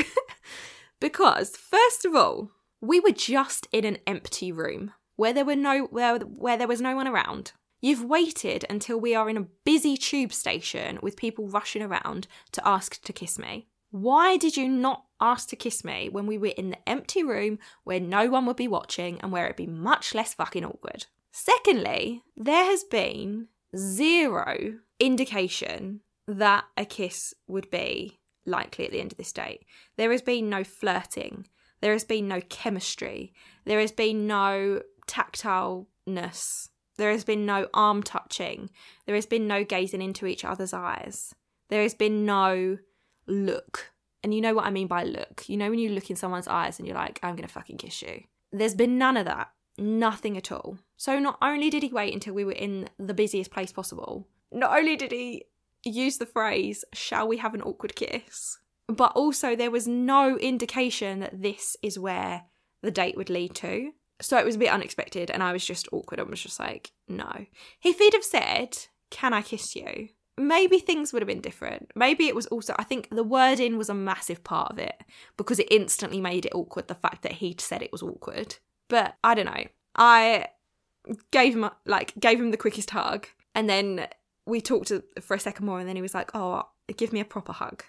because, 0.99 1.55
first 1.55 2.05
of 2.05 2.15
all, 2.15 2.51
we 2.81 2.99
were 2.99 3.11
just 3.11 3.67
in 3.71 3.85
an 3.85 3.97
empty 4.05 4.51
room 4.51 4.91
where 5.15 5.33
there 5.33 5.45
were 5.45 5.55
no 5.55 5.85
where, 5.85 6.17
where 6.19 6.57
there 6.57 6.67
was 6.67 6.81
no 6.81 6.95
one 6.95 7.07
around. 7.07 7.53
You've 7.81 8.03
waited 8.03 8.65
until 8.69 8.99
we 8.99 9.13
are 9.13 9.29
in 9.29 9.37
a 9.37 9.47
busy 9.63 9.97
tube 9.97 10.33
station 10.33 10.99
with 11.01 11.15
people 11.15 11.47
rushing 11.47 11.81
around 11.81 12.27
to 12.53 12.67
ask 12.67 13.01
to 13.03 13.13
kiss 13.13 13.37
me. 13.37 13.67
Why 13.91 14.37
did 14.37 14.57
you 14.57 14.67
not 14.67 15.05
ask 15.21 15.49
to 15.49 15.55
kiss 15.55 15.83
me 15.83 16.09
when 16.09 16.27
we 16.27 16.37
were 16.37 16.47
in 16.47 16.71
the 16.71 16.89
empty 16.89 17.23
room 17.23 17.59
where 17.83 17.99
no 17.99 18.29
one 18.29 18.45
would 18.45 18.57
be 18.57 18.67
watching 18.67 19.19
and 19.21 19.31
where 19.31 19.45
it'd 19.45 19.55
be 19.55 19.67
much 19.67 20.13
less 20.13 20.33
fucking 20.33 20.65
awkward? 20.65 21.05
Secondly, 21.31 22.23
there 22.35 22.65
has 22.65 22.83
been 22.83 23.47
zero 23.75 24.79
indication 24.99 26.01
that 26.27 26.65
a 26.75 26.83
kiss 26.83 27.33
would 27.47 27.69
be 27.69 28.19
likely 28.45 28.85
at 28.85 28.91
the 28.91 28.99
end 28.99 29.11
of 29.11 29.17
this 29.17 29.31
date. 29.31 29.65
There 29.97 30.11
has 30.11 30.21
been 30.21 30.49
no 30.49 30.63
flirting. 30.63 31.47
There 31.81 31.93
has 31.93 32.03
been 32.03 32.27
no 32.27 32.41
chemistry. 32.41 33.33
There 33.65 33.79
has 33.79 33.91
been 33.91 34.27
no 34.27 34.81
tactileness. 35.07 36.69
There 36.97 37.11
has 37.11 37.23
been 37.23 37.45
no 37.45 37.67
arm 37.73 38.03
touching. 38.03 38.69
There 39.05 39.15
has 39.15 39.25
been 39.25 39.47
no 39.47 39.63
gazing 39.63 40.01
into 40.01 40.25
each 40.25 40.43
other's 40.43 40.73
eyes. 40.73 41.33
There 41.69 41.83
has 41.83 41.93
been 41.93 42.25
no 42.25 42.77
look. 43.27 43.91
And 44.23 44.33
you 44.33 44.41
know 44.41 44.55
what 44.55 44.65
I 44.65 44.71
mean 44.71 44.87
by 44.87 45.03
look. 45.03 45.47
You 45.47 45.57
know 45.57 45.69
when 45.69 45.79
you 45.79 45.89
look 45.89 46.09
in 46.09 46.15
someone's 46.15 46.47
eyes 46.47 46.79
and 46.79 46.87
you're 46.87 46.97
like, 46.97 47.19
I'm 47.21 47.35
going 47.35 47.47
to 47.47 47.53
fucking 47.53 47.77
kiss 47.77 48.01
you. 48.01 48.23
There's 48.51 48.75
been 48.75 48.97
none 48.97 49.17
of 49.17 49.25
that. 49.25 49.51
Nothing 49.77 50.37
at 50.37 50.51
all. 50.51 50.79
So 50.95 51.19
not 51.19 51.37
only 51.41 51.69
did 51.69 51.83
he 51.83 51.89
wait 51.89 52.13
until 52.13 52.33
we 52.33 52.43
were 52.43 52.51
in 52.51 52.89
the 52.97 53.13
busiest 53.13 53.51
place 53.51 53.71
possible, 53.71 54.27
not 54.51 54.75
only 54.75 54.95
did 54.95 55.11
he 55.11 55.45
use 55.85 56.17
the 56.17 56.25
phrase, 56.25 56.83
shall 56.93 57.27
we 57.27 57.37
have 57.37 57.53
an 57.53 57.61
awkward 57.61 57.95
kiss? 57.95 58.57
But 58.87 59.11
also 59.13 59.55
there 59.55 59.71
was 59.71 59.87
no 59.87 60.37
indication 60.37 61.19
that 61.19 61.41
this 61.41 61.75
is 61.81 61.99
where 61.99 62.43
the 62.81 62.91
date 62.91 63.17
would 63.17 63.29
lead 63.29 63.53
to. 63.55 63.91
So 64.21 64.37
it 64.37 64.45
was 64.45 64.55
a 64.55 64.59
bit 64.59 64.71
unexpected 64.71 65.29
and 65.29 65.43
I 65.43 65.51
was 65.51 65.65
just 65.65 65.87
awkward. 65.91 66.19
I 66.19 66.23
was 66.23 66.41
just 66.41 66.59
like, 66.59 66.91
no. 67.07 67.45
If 67.83 67.99
he'd 67.99 68.13
have 68.13 68.23
said, 68.23 68.77
Can 69.09 69.33
I 69.33 69.41
kiss 69.41 69.75
you? 69.75 70.09
maybe 70.37 70.77
things 70.77 71.11
would 71.11 71.21
have 71.21 71.27
been 71.27 71.41
different. 71.41 71.91
Maybe 71.95 72.27
it 72.27 72.35
was 72.35 72.45
also, 72.47 72.75
I 72.77 72.83
think 72.83 73.09
the 73.09 73.23
wording 73.23 73.77
was 73.77 73.89
a 73.89 73.93
massive 73.93 74.43
part 74.43 74.71
of 74.71 74.79
it 74.79 74.95
because 75.35 75.59
it 75.59 75.71
instantly 75.71 76.21
made 76.21 76.45
it 76.45 76.53
awkward, 76.53 76.87
the 76.87 76.95
fact 76.95 77.23
that 77.23 77.33
he'd 77.33 77.59
said 77.59 77.81
it 77.81 77.91
was 77.91 78.03
awkward. 78.03 78.57
But 78.87 79.15
I 79.23 79.33
don't 79.33 79.45
know. 79.45 79.65
I 79.95 80.47
gave 81.31 81.55
him, 81.55 81.69
like, 81.85 82.13
gave 82.19 82.39
him 82.39 82.51
the 82.51 82.57
quickest 82.57 82.91
hug 82.91 83.27
and 83.55 83.67
then 83.67 84.07
we 84.45 84.61
talked 84.61 84.91
for 85.19 85.35
a 85.35 85.39
second 85.39 85.65
more 85.65 85.79
and 85.79 85.89
then 85.89 85.95
he 85.95 86.01
was 86.01 86.13
like, 86.13 86.31
oh, 86.35 86.63
give 86.95 87.11
me 87.11 87.19
a 87.19 87.25
proper 87.25 87.53
hug. 87.53 87.83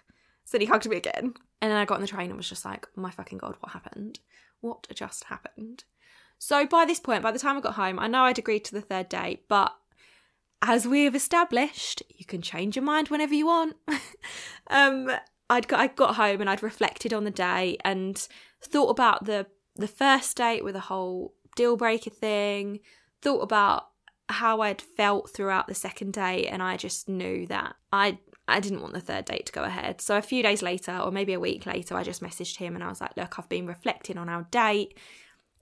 So 0.49 0.59
he 0.59 0.65
hugged 0.65 0.89
me 0.89 0.97
again. 0.97 1.35
And 1.61 1.71
then 1.71 1.77
I 1.77 1.85
got 1.85 1.97
on 1.97 2.01
the 2.01 2.07
train 2.07 2.31
and 2.31 2.37
was 2.39 2.49
just 2.49 2.65
like, 2.65 2.87
my 2.97 3.11
fucking 3.11 3.37
God, 3.37 3.57
what 3.61 3.73
happened? 3.73 4.19
What 4.63 4.87
just 4.95 5.25
happened? 5.25 5.85
So 6.39 6.67
by 6.67 6.87
this 6.87 7.01
point, 7.01 7.23
by 7.23 7.33
the 7.33 7.39
time 7.39 7.59
I 7.59 7.61
got 7.61 7.75
home, 7.75 7.99
I 7.99 8.07
know 8.07 8.23
I'd 8.23 8.39
agreed 8.39 8.65
to 8.65 8.75
the 8.75 8.81
third 8.81 9.11
date, 9.11 9.45
but 9.47 9.77
as 10.63 10.87
we 10.87 11.05
have 11.05 11.15
established, 11.15 12.03
you 12.09 12.25
can 12.25 12.41
change 12.41 12.77
your 12.77 12.83
mind 12.83 13.09
whenever 13.09 13.35
you 13.35 13.47
want. 13.47 13.77
um, 14.69 15.11
I'd 15.51 15.69
got, 15.69 15.81
I 15.81 15.89
got 15.89 16.17
home 16.17 16.41
and 16.41 16.49
I'd 16.49 16.63
reflected 16.63 17.13
on 17.13 17.25
the 17.25 17.31
day 17.31 17.77
and 17.85 18.27
thought 18.63 18.89
about 18.89 19.27
the 19.27 19.47
the 19.77 19.87
first 19.87 20.37
date 20.37 20.65
with 20.65 20.75
the 20.75 20.81
whole 20.81 21.35
deal 21.57 21.77
breaker 21.77 22.11
thing. 22.11 22.81
Thought 23.21 23.43
about 23.43 23.89
how 24.31 24.63
I'd 24.63 24.81
felt 24.81 25.31
throughout 25.31 25.67
the 25.67 25.75
second 25.75 26.15
date, 26.15 26.47
and 26.47 26.63
I 26.63 26.79
just 26.79 27.07
knew 27.07 27.47
that 27.49 27.77
I 27.93 28.19
I 28.49 28.61
didn't 28.61 28.81
want 28.81 28.95
the 28.95 29.01
third 29.01 29.27
date 29.27 29.47
to 29.47 29.53
go 29.53 29.65
ahead. 29.65 30.01
So 30.01 30.17
a 30.17 30.23
few 30.23 30.43
days 30.43 30.63
later, 30.63 30.99
or 30.99 31.11
maybe 31.11 31.33
a 31.33 31.41
week 31.41 31.67
later, 31.67 31.97
I 31.97 32.03
just 32.03 32.23
messaged 32.23 32.57
him 32.57 32.75
and 32.75 32.83
I 32.83 32.89
was 32.89 33.01
like, 33.01 33.17
"Look, 33.17 33.39
I've 33.39 33.49
been 33.49 33.67
reflecting 33.67 34.19
on 34.19 34.29
our 34.29 34.45
date. 34.51 34.97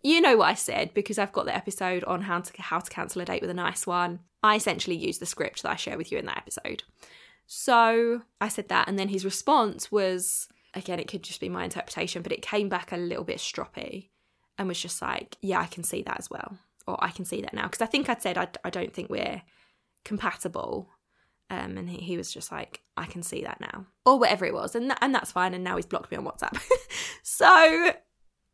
You 0.02 0.20
know 0.20 0.36
what 0.36 0.48
I 0.48 0.54
said 0.54 0.94
because 0.94 1.18
I've 1.18 1.32
got 1.32 1.46
the 1.46 1.56
episode 1.56 2.04
on 2.04 2.22
how 2.22 2.40
to 2.40 2.62
how 2.62 2.78
to 2.78 2.90
cancel 2.90 3.22
a 3.22 3.24
date 3.24 3.42
with 3.42 3.50
a 3.50 3.54
nice 3.54 3.86
one. 3.86 4.20
I 4.42 4.56
essentially 4.56 4.96
used 4.96 5.20
the 5.20 5.26
script 5.26 5.62
that 5.62 5.72
I 5.72 5.76
share 5.76 5.98
with 5.98 6.12
you 6.12 6.18
in 6.18 6.26
that 6.26 6.38
episode. 6.38 6.84
So 7.46 8.22
I 8.40 8.48
said 8.48 8.68
that, 8.68 8.88
and 8.88 8.98
then 8.98 9.08
his 9.08 9.24
response 9.24 9.90
was 9.90 10.48
again, 10.76 11.00
it 11.00 11.08
could 11.08 11.22
just 11.22 11.40
be 11.40 11.48
my 11.48 11.64
interpretation, 11.64 12.22
but 12.22 12.32
it 12.32 12.42
came 12.42 12.68
back 12.68 12.92
a 12.92 12.96
little 12.96 13.24
bit 13.24 13.38
stroppy 13.38 14.10
and 14.58 14.68
was 14.68 14.80
just 14.80 15.02
like, 15.02 15.36
yeah, 15.40 15.60
I 15.60 15.66
can 15.66 15.82
see 15.82 16.02
that 16.02 16.18
as 16.18 16.30
well. 16.30 16.58
Or 16.86 17.02
I 17.02 17.10
can 17.10 17.24
see 17.24 17.40
that 17.40 17.54
now. 17.54 17.64
Because 17.64 17.80
I 17.80 17.86
think 17.86 18.08
I'd 18.08 18.22
said, 18.22 18.38
I, 18.38 18.48
I 18.64 18.70
don't 18.70 18.92
think 18.92 19.10
we're 19.10 19.42
compatible. 20.04 20.88
Um, 21.48 21.76
and 21.76 21.88
he, 21.88 21.98
he 21.98 22.16
was 22.16 22.32
just 22.32 22.50
like, 22.50 22.80
I 22.96 23.06
can 23.06 23.22
see 23.22 23.42
that 23.42 23.60
now. 23.60 23.86
Or 24.04 24.18
whatever 24.18 24.44
it 24.44 24.54
was. 24.54 24.74
And, 24.74 24.86
th- 24.86 24.98
and 25.00 25.14
that's 25.14 25.32
fine. 25.32 25.54
And 25.54 25.62
now 25.62 25.76
he's 25.76 25.86
blocked 25.86 26.10
me 26.10 26.16
on 26.16 26.24
WhatsApp. 26.24 26.60
so 27.22 27.92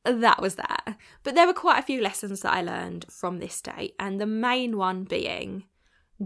that 0.04 0.42
was 0.42 0.56
that. 0.56 0.96
But 1.22 1.34
there 1.34 1.46
were 1.46 1.54
quite 1.54 1.78
a 1.78 1.86
few 1.86 2.02
lessons 2.02 2.42
that 2.42 2.52
I 2.52 2.62
learned 2.62 3.06
from 3.10 3.38
this 3.38 3.60
date. 3.60 3.94
And 3.98 4.20
the 4.20 4.26
main 4.26 4.76
one 4.76 5.04
being 5.04 5.64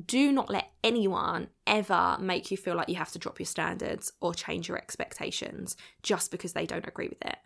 do 0.04 0.32
not 0.32 0.50
let 0.50 0.72
anyone 0.84 1.48
ever 1.66 2.18
make 2.20 2.50
you 2.50 2.56
feel 2.56 2.74
like 2.74 2.88
you 2.88 2.96
have 2.96 3.12
to 3.12 3.18
drop 3.18 3.38
your 3.38 3.46
standards 3.46 4.12
or 4.20 4.34
change 4.34 4.68
your 4.68 4.76
expectations 4.76 5.76
just 6.02 6.30
because 6.30 6.52
they 6.52 6.66
don't 6.66 6.86
agree 6.86 7.08
with 7.08 7.24
it. 7.24 7.38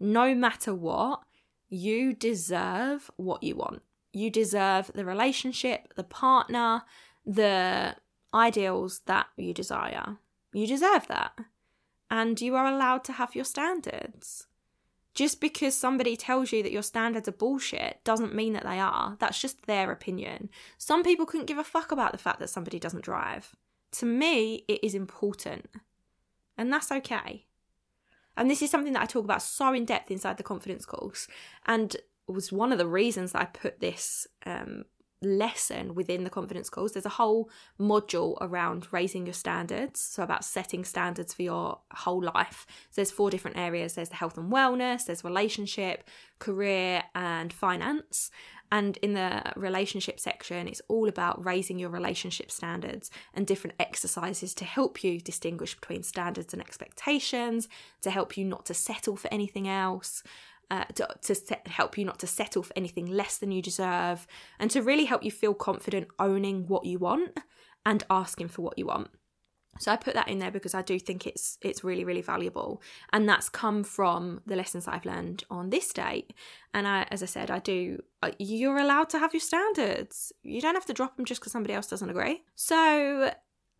No 0.00 0.34
matter 0.34 0.74
what, 0.74 1.20
you 1.68 2.12
deserve 2.12 3.10
what 3.16 3.42
you 3.42 3.56
want. 3.56 3.82
You 4.12 4.30
deserve 4.30 4.90
the 4.94 5.04
relationship, 5.04 5.94
the 5.94 6.04
partner, 6.04 6.82
the 7.24 7.96
ideals 8.34 9.00
that 9.06 9.26
you 9.36 9.52
desire. 9.54 10.16
You 10.52 10.66
deserve 10.66 11.06
that. 11.08 11.32
And 12.10 12.40
you 12.40 12.54
are 12.56 12.66
allowed 12.66 13.04
to 13.04 13.12
have 13.12 13.34
your 13.34 13.44
standards. 13.44 14.46
Just 15.14 15.40
because 15.40 15.74
somebody 15.74 16.16
tells 16.16 16.52
you 16.52 16.62
that 16.62 16.72
your 16.72 16.82
standards 16.82 17.28
are 17.28 17.32
bullshit 17.32 18.00
doesn't 18.02 18.34
mean 18.34 18.54
that 18.54 18.64
they 18.64 18.80
are. 18.80 19.16
That's 19.18 19.40
just 19.40 19.66
their 19.66 19.90
opinion. 19.90 20.48
Some 20.78 21.02
people 21.02 21.26
couldn't 21.26 21.46
give 21.46 21.58
a 21.58 21.64
fuck 21.64 21.92
about 21.92 22.12
the 22.12 22.18
fact 22.18 22.40
that 22.40 22.48
somebody 22.48 22.78
doesn't 22.78 23.04
drive. 23.04 23.54
To 23.92 24.06
me, 24.06 24.64
it 24.68 24.82
is 24.82 24.94
important. 24.94 25.68
And 26.56 26.72
that's 26.72 26.90
okay. 26.90 27.46
And 28.36 28.50
this 28.50 28.62
is 28.62 28.70
something 28.70 28.94
that 28.94 29.02
I 29.02 29.06
talk 29.06 29.24
about 29.24 29.42
so 29.42 29.74
in 29.74 29.84
depth 29.84 30.10
inside 30.10 30.38
the 30.38 30.42
confidence 30.42 30.86
course. 30.86 31.28
And 31.66 31.94
was 32.26 32.50
one 32.50 32.72
of 32.72 32.78
the 32.78 32.86
reasons 32.86 33.32
that 33.32 33.42
I 33.42 33.44
put 33.46 33.80
this 33.80 34.26
um, 34.46 34.84
lesson 35.22 35.94
within 35.94 36.24
the 36.24 36.30
confidence 36.30 36.68
course. 36.68 36.92
There's 36.92 37.06
a 37.06 37.10
whole 37.10 37.50
module 37.80 38.36
around 38.40 38.88
raising 38.90 39.26
your 39.26 39.34
standards, 39.34 40.00
so 40.00 40.22
about 40.22 40.44
setting 40.44 40.84
standards 40.84 41.32
for 41.32 41.42
your 41.42 41.78
whole 41.92 42.22
life. 42.22 42.66
So 42.90 42.96
there's 42.96 43.10
four 43.10 43.30
different 43.30 43.56
areas. 43.56 43.94
There's 43.94 44.08
the 44.10 44.16
health 44.16 44.36
and 44.36 44.52
wellness, 44.52 45.06
there's 45.06 45.24
relationship, 45.24 46.08
career, 46.38 47.04
and 47.14 47.52
finance. 47.52 48.30
And 48.72 48.96
in 49.02 49.12
the 49.12 49.52
relationship 49.54 50.18
section, 50.18 50.66
it's 50.66 50.80
all 50.88 51.06
about 51.06 51.44
raising 51.44 51.78
your 51.78 51.90
relationship 51.90 52.50
standards 52.50 53.10
and 53.34 53.46
different 53.46 53.76
exercises 53.78 54.54
to 54.54 54.64
help 54.64 55.04
you 55.04 55.20
distinguish 55.20 55.74
between 55.74 56.02
standards 56.02 56.54
and 56.54 56.62
expectations, 56.62 57.68
to 58.00 58.10
help 58.10 58.38
you 58.38 58.46
not 58.46 58.64
to 58.66 58.74
settle 58.74 59.14
for 59.14 59.28
anything 59.30 59.68
else, 59.68 60.22
uh, 60.72 60.84
to, 60.94 61.06
to 61.20 61.34
set, 61.34 61.68
help 61.68 61.98
you 61.98 62.04
not 62.04 62.18
to 62.18 62.26
settle 62.26 62.62
for 62.62 62.72
anything 62.74 63.04
less 63.04 63.36
than 63.36 63.52
you 63.52 63.60
deserve, 63.60 64.26
and 64.58 64.70
to 64.70 64.80
really 64.80 65.04
help 65.04 65.22
you 65.22 65.30
feel 65.30 65.52
confident 65.52 66.08
owning 66.18 66.66
what 66.66 66.86
you 66.86 66.98
want 66.98 67.38
and 67.84 68.02
asking 68.08 68.48
for 68.48 68.62
what 68.62 68.78
you 68.78 68.86
want. 68.86 69.10
So 69.78 69.92
I 69.92 69.96
put 69.96 70.14
that 70.14 70.28
in 70.28 70.38
there 70.38 70.50
because 70.50 70.74
I 70.74 70.80
do 70.80 70.98
think 70.98 71.26
it's 71.26 71.58
it's 71.60 71.84
really 71.84 72.04
really 72.04 72.22
valuable, 72.22 72.82
and 73.12 73.28
that's 73.28 73.50
come 73.50 73.84
from 73.84 74.40
the 74.46 74.56
lessons 74.56 74.88
I've 74.88 75.04
learned 75.04 75.44
on 75.50 75.68
this 75.68 75.92
date. 75.92 76.32
And 76.72 76.88
I, 76.88 77.06
as 77.10 77.22
I 77.22 77.26
said, 77.26 77.50
I 77.50 77.58
do. 77.58 78.02
Uh, 78.22 78.30
you're 78.38 78.78
allowed 78.78 79.10
to 79.10 79.18
have 79.18 79.34
your 79.34 79.40
standards. 79.40 80.32
You 80.42 80.62
don't 80.62 80.74
have 80.74 80.86
to 80.86 80.94
drop 80.94 81.16
them 81.16 81.26
just 81.26 81.42
because 81.42 81.52
somebody 81.52 81.74
else 81.74 81.86
doesn't 81.86 82.08
agree. 82.08 82.44
So 82.54 83.30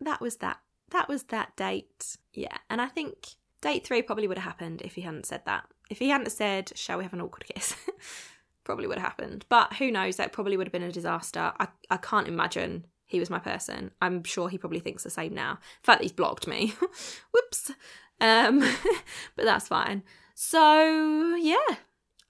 that 0.01 0.21
was 0.21 0.37
that. 0.37 0.57
That 0.91 1.09
was 1.09 1.23
that 1.25 1.55
date. 1.55 2.17
Yeah, 2.33 2.57
and 2.69 2.79
I 2.81 2.87
think 2.87 3.15
Date 3.63 3.85
three 3.85 4.01
probably 4.01 4.27
would 4.27 4.37
have 4.37 4.43
happened 4.43 4.81
if 4.81 4.95
he 4.95 5.01
hadn't 5.01 5.25
said 5.25 5.43
that. 5.45 5.63
If 5.93 5.99
he 5.99 6.09
hadn't 6.09 6.31
said, 6.31 6.71
Shall 6.75 6.97
we 6.97 7.03
have 7.03 7.13
an 7.13 7.21
awkward 7.21 7.45
kiss? 7.45 7.75
probably 8.63 8.87
would 8.87 8.97
have 8.97 9.05
happened. 9.05 9.45
But 9.47 9.73
who 9.73 9.91
knows? 9.91 10.15
That 10.15 10.33
probably 10.33 10.57
would 10.57 10.65
have 10.65 10.71
been 10.71 10.81
a 10.81 10.91
disaster. 10.91 11.53
I, 11.59 11.67
I 11.91 11.97
can't 11.97 12.27
imagine 12.27 12.87
he 13.05 13.19
was 13.19 13.29
my 13.29 13.37
person. 13.37 13.91
I'm 14.01 14.23
sure 14.23 14.49
he 14.49 14.57
probably 14.57 14.79
thinks 14.79 15.03
the 15.03 15.11
same 15.11 15.35
now. 15.35 15.51
In 15.51 15.83
fact, 15.83 16.01
he's 16.01 16.11
blocked 16.11 16.47
me. 16.47 16.73
Whoops. 17.31 17.73
Um, 18.19 18.59
but 19.35 19.45
that's 19.45 19.67
fine. 19.67 20.01
So, 20.33 21.35
yeah, 21.35 21.75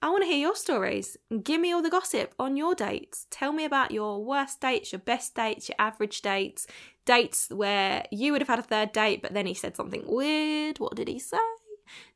I 0.02 0.10
want 0.10 0.24
to 0.24 0.28
hear 0.28 0.36
your 0.36 0.56
stories. 0.56 1.16
Give 1.42 1.58
me 1.58 1.72
all 1.72 1.80
the 1.80 1.88
gossip 1.88 2.34
on 2.38 2.58
your 2.58 2.74
dates. 2.74 3.26
Tell 3.30 3.54
me 3.54 3.64
about 3.64 3.92
your 3.92 4.22
worst 4.22 4.60
dates, 4.60 4.92
your 4.92 4.98
best 4.98 5.34
dates, 5.34 5.70
your 5.70 5.76
average 5.78 6.20
dates, 6.20 6.66
dates 7.06 7.48
where 7.48 8.04
you 8.10 8.32
would 8.32 8.42
have 8.42 8.48
had 8.48 8.58
a 8.58 8.62
third 8.62 8.92
date, 8.92 9.22
but 9.22 9.32
then 9.32 9.46
he 9.46 9.54
said 9.54 9.74
something 9.74 10.04
weird. 10.06 10.80
What 10.80 10.96
did 10.96 11.08
he 11.08 11.18
say? 11.18 11.38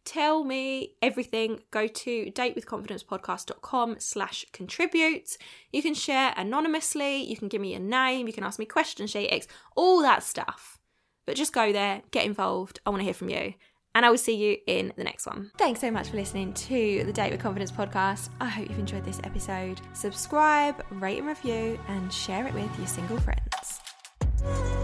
Tell 0.04 0.44
me 0.44 0.94
everything. 1.02 1.60
Go 1.70 1.86
to 1.86 2.32
datewithconfidencepodcast.com 2.32 3.96
slash 3.98 4.44
contribute. 4.52 5.36
You 5.72 5.82
can 5.82 5.94
share 5.94 6.32
anonymously. 6.36 7.24
You 7.24 7.36
can 7.36 7.48
give 7.48 7.60
me 7.60 7.74
a 7.74 7.78
name. 7.78 8.26
You 8.26 8.32
can 8.32 8.44
ask 8.44 8.58
me 8.58 8.64
questions, 8.64 9.12
JX, 9.12 9.46
all 9.76 10.02
that 10.02 10.22
stuff. 10.22 10.78
But 11.26 11.36
just 11.36 11.52
go 11.52 11.72
there, 11.72 12.02
get 12.10 12.24
involved. 12.24 12.80
I 12.86 12.90
want 12.90 13.00
to 13.00 13.04
hear 13.04 13.14
from 13.14 13.28
you. 13.28 13.54
And 13.94 14.06
I 14.06 14.10
will 14.10 14.18
see 14.18 14.36
you 14.36 14.58
in 14.66 14.92
the 14.96 15.04
next 15.04 15.26
one. 15.26 15.50
Thanks 15.58 15.80
so 15.80 15.90
much 15.90 16.08
for 16.08 16.16
listening 16.16 16.52
to 16.54 17.04
the 17.04 17.12
Date 17.12 17.32
with 17.32 17.40
Confidence 17.40 17.72
podcast. 17.72 18.30
I 18.40 18.48
hope 18.48 18.68
you've 18.68 18.78
enjoyed 18.78 19.04
this 19.04 19.20
episode. 19.24 19.80
Subscribe, 19.92 20.84
rate 20.92 21.18
and 21.18 21.26
review, 21.26 21.78
and 21.88 22.12
share 22.12 22.46
it 22.46 22.54
with 22.54 22.70
your 22.78 22.86
single 22.86 23.18
friends. 23.18 24.77